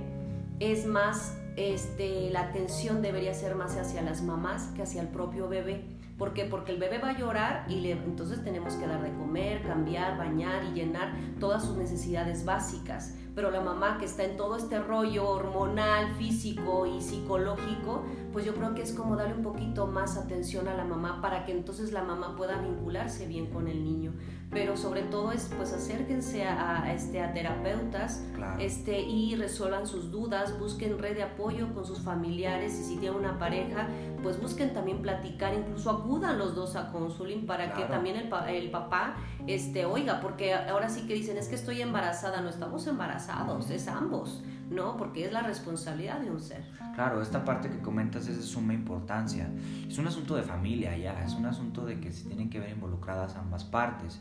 es 0.59 0.85
más 0.85 1.40
este, 1.61 2.31
la 2.31 2.41
atención 2.41 3.03
debería 3.03 3.35
ser 3.35 3.55
más 3.55 3.77
hacia 3.77 4.03
las 4.03 4.23
mamás 4.23 4.69
que 4.75 4.83
hacia 4.83 5.03
el 5.03 5.09
propio 5.09 5.49
bebé. 5.49 5.85
¿Por 6.21 6.35
qué? 6.35 6.45
Porque 6.45 6.73
el 6.73 6.79
bebé 6.79 6.99
va 6.99 7.09
a 7.09 7.19
llorar 7.19 7.65
y 7.67 7.77
le, 7.77 7.93
entonces 7.93 8.45
tenemos 8.45 8.75
que 8.75 8.87
dar 8.87 9.03
de 9.03 9.11
comer, 9.15 9.63
cambiar, 9.63 10.19
bañar 10.19 10.65
y 10.65 10.75
llenar 10.75 11.15
todas 11.41 11.65
sus 11.65 11.79
necesidades 11.79 12.45
básicas 12.45 13.15
pero 13.35 13.51
la 13.51 13.61
mamá 13.61 13.99
que 13.99 14.05
está 14.05 14.25
en 14.25 14.37
todo 14.37 14.57
este 14.57 14.79
rollo 14.81 15.29
hormonal, 15.29 16.15
físico 16.17 16.87
y 16.87 17.01
psicológico, 17.01 18.05
pues 18.33 18.45
yo 18.45 18.55
creo 18.55 18.75
que 18.75 18.83
es 18.83 18.93
como 18.93 19.17
darle 19.17 19.35
un 19.35 19.43
poquito 19.43 19.87
más 19.87 20.17
atención 20.17 20.69
a 20.69 20.75
la 20.75 20.85
mamá 20.85 21.21
para 21.21 21.45
que 21.45 21.53
entonces 21.53 21.93
la 21.93 22.03
mamá 22.03 22.37
pueda 22.37 22.61
vincularse 22.61 23.27
bien 23.27 23.47
con 23.47 23.69
el 23.69 23.85
niño. 23.85 24.13
Pero 24.51 24.77
sobre 24.77 25.03
todo 25.03 25.31
es 25.31 25.49
pues 25.57 25.73
acérquense 25.73 26.45
a, 26.45 26.93
este, 26.93 27.23
a 27.23 27.33
terapeutas 27.33 28.25
este, 28.59 29.01
y 29.01 29.37
resuelvan 29.37 29.87
sus 29.87 30.11
dudas, 30.11 30.59
busquen 30.59 30.99
red 30.99 31.15
de 31.15 31.23
apoyo 31.23 31.73
con 31.73 31.85
sus 31.85 32.01
familiares 32.01 32.79
y 32.81 32.83
si 32.83 32.97
tienen 32.97 33.21
una 33.21 33.39
pareja, 33.39 33.89
pues 34.23 34.41
busquen 34.41 34.73
también 34.73 35.03
platicar, 35.03 35.55
incluso 35.55 35.91
acudan 35.91 36.39
los 36.39 36.55
dos 36.55 36.77
a 36.77 36.91
consuling 36.91 37.47
para 37.47 37.75
que 37.75 37.85
también 37.85 38.17
el, 38.17 38.33
el 38.49 38.71
papá 38.71 39.17
este, 39.47 39.85
oiga, 39.85 40.21
porque 40.21 40.55
ahora 40.55 40.89
sí 40.89 41.07
que 41.07 41.15
dicen 41.15 41.37
es 41.37 41.49
que 41.49 41.55
estoy 41.55 41.81
embarazada, 41.81 42.41
no 42.41 42.49
estamos 42.49 42.87
embarazados, 42.87 43.71
es 43.71 43.89
ambos. 43.89 44.43
¿no? 44.71 44.97
Porque 44.97 45.27
es 45.27 45.33
la 45.33 45.43
responsabilidad 45.43 46.21
de 46.21 46.31
un 46.31 46.41
ser. 46.41 46.65
Claro, 46.95 47.21
esta 47.21 47.45
parte 47.45 47.69
que 47.69 47.81
comentas 47.81 48.29
es 48.29 48.37
de 48.37 48.43
suma 48.45 48.73
importancia. 48.73 49.51
Es 49.89 49.99
un 49.99 50.07
asunto 50.07 50.37
de 50.37 50.43
familia 50.45 50.97
ya, 50.97 51.25
es 51.25 51.35
un 51.35 51.47
asunto 51.47 51.85
de 51.85 51.99
que 51.99 52.13
se 52.13 52.25
tienen 52.29 52.49
que 52.49 52.61
ver 52.61 52.71
involucradas 52.71 53.35
ambas 53.35 53.65
partes. 53.65 54.21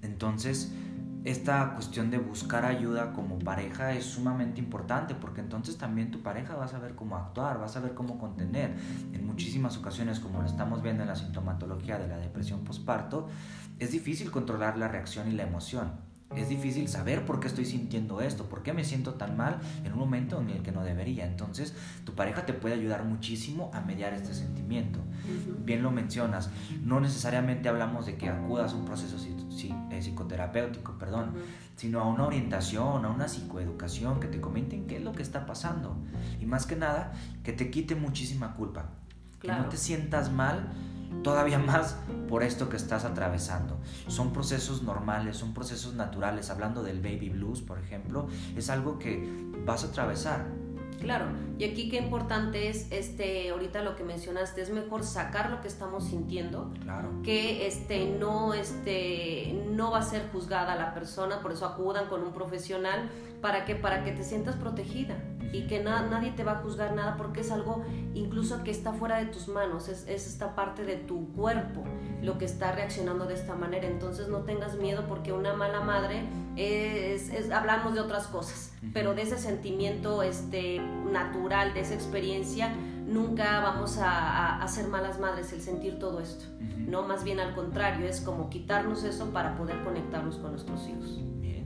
Entonces, 0.00 0.72
esta 1.24 1.74
cuestión 1.74 2.10
de 2.10 2.18
buscar 2.18 2.64
ayuda 2.64 3.12
como 3.12 3.38
pareja 3.38 3.92
es 3.92 4.04
sumamente 4.04 4.60
importante 4.60 5.14
porque 5.14 5.40
entonces 5.40 5.78
también 5.78 6.10
tu 6.10 6.20
pareja 6.20 6.56
va 6.56 6.64
a 6.64 6.68
saber 6.68 6.94
cómo 6.96 7.16
actuar, 7.16 7.60
va 7.60 7.66
a 7.66 7.68
saber 7.68 7.94
cómo 7.94 8.18
contener. 8.18 8.74
En 9.12 9.26
muchísimas 9.26 9.76
ocasiones, 9.76 10.18
como 10.18 10.40
lo 10.40 10.46
estamos 10.46 10.82
viendo 10.82 11.02
en 11.02 11.08
la 11.08 11.16
sintomatología 11.16 11.98
de 11.98 12.08
la 12.08 12.18
depresión 12.18 12.64
postparto, 12.64 13.28
es 13.78 13.92
difícil 13.92 14.30
controlar 14.30 14.76
la 14.78 14.88
reacción 14.88 15.28
y 15.28 15.32
la 15.32 15.44
emoción 15.44 16.11
es 16.36 16.48
difícil 16.48 16.88
saber 16.88 17.24
por 17.24 17.40
qué 17.40 17.48
estoy 17.48 17.64
sintiendo 17.64 18.20
esto, 18.20 18.44
por 18.48 18.62
qué 18.62 18.72
me 18.72 18.84
siento 18.84 19.14
tan 19.14 19.36
mal 19.36 19.60
en 19.84 19.92
un 19.92 19.98
momento 19.98 20.40
en 20.40 20.50
el 20.50 20.62
que 20.62 20.72
no 20.72 20.82
debería. 20.82 21.26
Entonces, 21.26 21.74
tu 22.04 22.14
pareja 22.14 22.46
te 22.46 22.52
puede 22.52 22.74
ayudar 22.74 23.04
muchísimo 23.04 23.70
a 23.74 23.80
mediar 23.80 24.12
este 24.12 24.34
sentimiento. 24.34 24.98
Bien 25.64 25.82
lo 25.82 25.90
mencionas, 25.90 26.50
no 26.82 27.00
necesariamente 27.00 27.68
hablamos 27.68 28.06
de 28.06 28.16
que 28.16 28.28
acudas 28.28 28.72
a 28.72 28.76
un 28.76 28.84
proceso 28.84 29.16
eh, 29.90 30.00
psicoterapéutico, 30.00 30.98
perdón, 30.98 31.32
sino 31.76 32.00
a 32.00 32.08
una 32.08 32.26
orientación, 32.26 33.04
a 33.04 33.08
una 33.08 33.28
psicoeducación, 33.28 34.20
que 34.20 34.28
te 34.28 34.40
comenten 34.40 34.86
qué 34.86 34.96
es 34.96 35.02
lo 35.02 35.12
que 35.12 35.22
está 35.22 35.46
pasando. 35.46 35.96
Y 36.40 36.46
más 36.46 36.66
que 36.66 36.76
nada, 36.76 37.12
que 37.44 37.52
te 37.52 37.70
quite 37.70 37.94
muchísima 37.94 38.54
culpa. 38.54 38.86
Que 39.40 39.48
no 39.48 39.68
te 39.68 39.76
sientas 39.76 40.30
mal 40.30 40.72
todavía 41.22 41.58
más 41.58 41.96
por 42.28 42.42
esto 42.42 42.68
que 42.68 42.76
estás 42.76 43.04
atravesando. 43.04 43.76
Son 44.08 44.32
procesos 44.32 44.82
normales, 44.82 45.36
son 45.36 45.54
procesos 45.54 45.94
naturales. 45.94 46.50
Hablando 46.50 46.82
del 46.82 47.00
baby 47.00 47.30
blues, 47.30 47.60
por 47.60 47.78
ejemplo, 47.78 48.26
es 48.56 48.70
algo 48.70 48.98
que 48.98 49.22
vas 49.64 49.84
a 49.84 49.88
atravesar. 49.88 50.46
Claro, 51.00 51.26
y 51.58 51.64
aquí 51.64 51.88
qué 51.88 51.98
importante 51.98 52.68
es, 52.68 52.86
este, 52.92 53.50
ahorita 53.50 53.82
lo 53.82 53.96
que 53.96 54.04
mencionaste, 54.04 54.62
es 54.62 54.70
mejor 54.70 55.02
sacar 55.02 55.50
lo 55.50 55.60
que 55.60 55.66
estamos 55.66 56.04
sintiendo, 56.04 56.72
claro. 56.80 57.08
que 57.24 57.66
este, 57.66 58.06
no, 58.06 58.54
este, 58.54 59.64
no 59.70 59.90
va 59.90 59.98
a 59.98 60.02
ser 60.02 60.28
juzgada 60.30 60.76
la 60.76 60.94
persona, 60.94 61.40
por 61.40 61.50
eso 61.50 61.66
acudan 61.66 62.06
con 62.06 62.22
un 62.22 62.32
profesional, 62.32 63.10
para 63.40 63.64
que, 63.64 63.74
para 63.74 64.04
que 64.04 64.12
te 64.12 64.22
sientas 64.22 64.54
protegida 64.54 65.16
y 65.52 65.66
que 65.66 65.82
nadie 65.82 66.32
te 66.32 66.44
va 66.44 66.52
a 66.52 66.56
juzgar 66.56 66.94
nada 66.94 67.16
porque 67.16 67.42
es 67.42 67.50
algo 67.50 67.84
incluso 68.14 68.64
que 68.64 68.70
está 68.70 68.92
fuera 68.92 69.18
de 69.18 69.26
tus 69.26 69.48
manos, 69.48 69.88
es, 69.88 70.06
es, 70.08 70.26
esta 70.26 70.54
parte 70.54 70.84
de 70.84 70.96
tu 70.96 71.30
cuerpo 71.32 71.84
lo 72.22 72.38
que 72.38 72.46
está 72.46 72.72
reaccionando 72.72 73.26
de 73.26 73.34
esta 73.34 73.54
manera. 73.54 73.86
Entonces 73.86 74.28
no 74.28 74.38
tengas 74.38 74.76
miedo 74.76 75.04
porque 75.08 75.32
una 75.32 75.52
mala 75.54 75.80
madre 75.80 76.24
es, 76.56 77.30
es 77.30 77.50
hablamos 77.50 77.94
de 77.94 78.00
otras 78.00 78.26
cosas, 78.28 78.72
pero 78.94 79.14
de 79.14 79.22
ese 79.22 79.38
sentimiento 79.38 80.22
este, 80.22 80.80
natural, 81.10 81.74
de 81.74 81.80
esa 81.80 81.94
experiencia, 81.94 82.74
nunca 83.06 83.60
vamos 83.60 83.98
a, 83.98 84.62
a, 84.62 84.68
ser 84.68 84.88
malas 84.88 85.20
madres 85.20 85.52
el 85.52 85.60
sentir 85.60 85.98
todo 85.98 86.20
esto. 86.20 86.44
No, 86.78 87.02
más 87.02 87.24
bien 87.24 87.40
al 87.40 87.54
contrario, 87.54 88.06
es 88.06 88.20
como 88.20 88.48
quitarnos 88.48 89.04
eso 89.04 89.30
para 89.30 89.56
poder 89.56 89.82
conectarnos 89.84 90.36
con 90.36 90.52
nuestros 90.52 90.88
hijos. 90.88 91.20
Bien. 91.40 91.64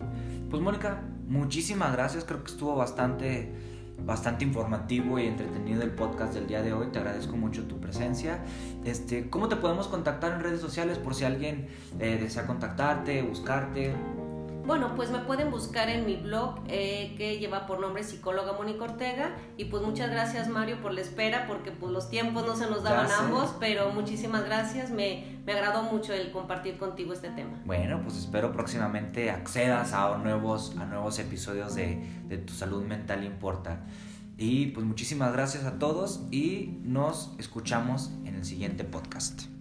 Pues 0.50 0.62
Mónica, 0.62 1.02
muchísimas 1.26 1.92
gracias, 1.92 2.24
creo 2.24 2.42
que 2.42 2.50
estuvo 2.50 2.74
bastante 2.74 3.75
bastante 4.04 4.44
informativo 4.44 5.18
y 5.18 5.26
entretenido 5.26 5.82
el 5.82 5.90
podcast 5.90 6.34
del 6.34 6.46
día 6.46 6.62
de 6.62 6.72
hoy. 6.72 6.88
Te 6.92 6.98
agradezco 6.98 7.36
mucho 7.36 7.64
tu 7.64 7.78
presencia. 7.80 8.44
Este, 8.84 9.28
¿Cómo 9.30 9.48
te 9.48 9.56
podemos 9.56 9.88
contactar 9.88 10.32
en 10.32 10.40
redes 10.40 10.60
sociales 10.60 10.98
por 10.98 11.14
si 11.14 11.24
alguien 11.24 11.68
eh, 11.98 12.18
desea 12.20 12.46
contactarte, 12.46 13.22
buscarte? 13.22 13.94
Bueno, 14.66 14.94
pues 14.96 15.10
me 15.10 15.20
pueden 15.20 15.52
buscar 15.52 15.88
en 15.88 16.06
mi 16.06 16.16
blog 16.16 16.58
eh, 16.66 17.14
que 17.16 17.38
lleva 17.38 17.66
por 17.66 17.78
nombre 17.78 18.02
psicóloga 18.02 18.52
Mónica 18.54 18.84
Ortega 18.84 19.36
y 19.56 19.66
pues 19.66 19.82
muchas 19.84 20.10
gracias 20.10 20.48
Mario 20.48 20.82
por 20.82 20.92
la 20.92 21.02
espera 21.02 21.46
porque 21.46 21.70
pues 21.70 21.92
los 21.92 22.10
tiempos 22.10 22.44
no 22.44 22.56
se 22.56 22.68
nos 22.68 22.82
daban 22.82 23.08
ambos, 23.10 23.54
pero 23.60 23.92
muchísimas 23.92 24.44
gracias, 24.44 24.90
me, 24.90 25.38
me 25.46 25.52
agradó 25.52 25.84
mucho 25.84 26.12
el 26.12 26.32
compartir 26.32 26.78
contigo 26.78 27.12
este 27.12 27.30
tema. 27.30 27.60
Bueno, 27.64 28.00
pues 28.02 28.16
espero 28.16 28.52
próximamente 28.52 29.30
accedas 29.30 29.92
a 29.92 30.18
nuevos, 30.18 30.76
a 30.78 30.84
nuevos 30.84 31.18
episodios 31.20 31.76
de, 31.76 32.04
de 32.26 32.38
Tu 32.38 32.52
Salud 32.52 32.82
Mental 32.82 33.24
Importa. 33.24 33.84
Y 34.38 34.66
pues 34.66 34.84
muchísimas 34.84 35.32
gracias 35.32 35.64
a 35.64 35.78
todos 35.78 36.22
y 36.30 36.78
nos 36.82 37.30
escuchamos 37.38 38.10
en 38.24 38.34
el 38.34 38.44
siguiente 38.44 38.84
podcast. 38.84 39.55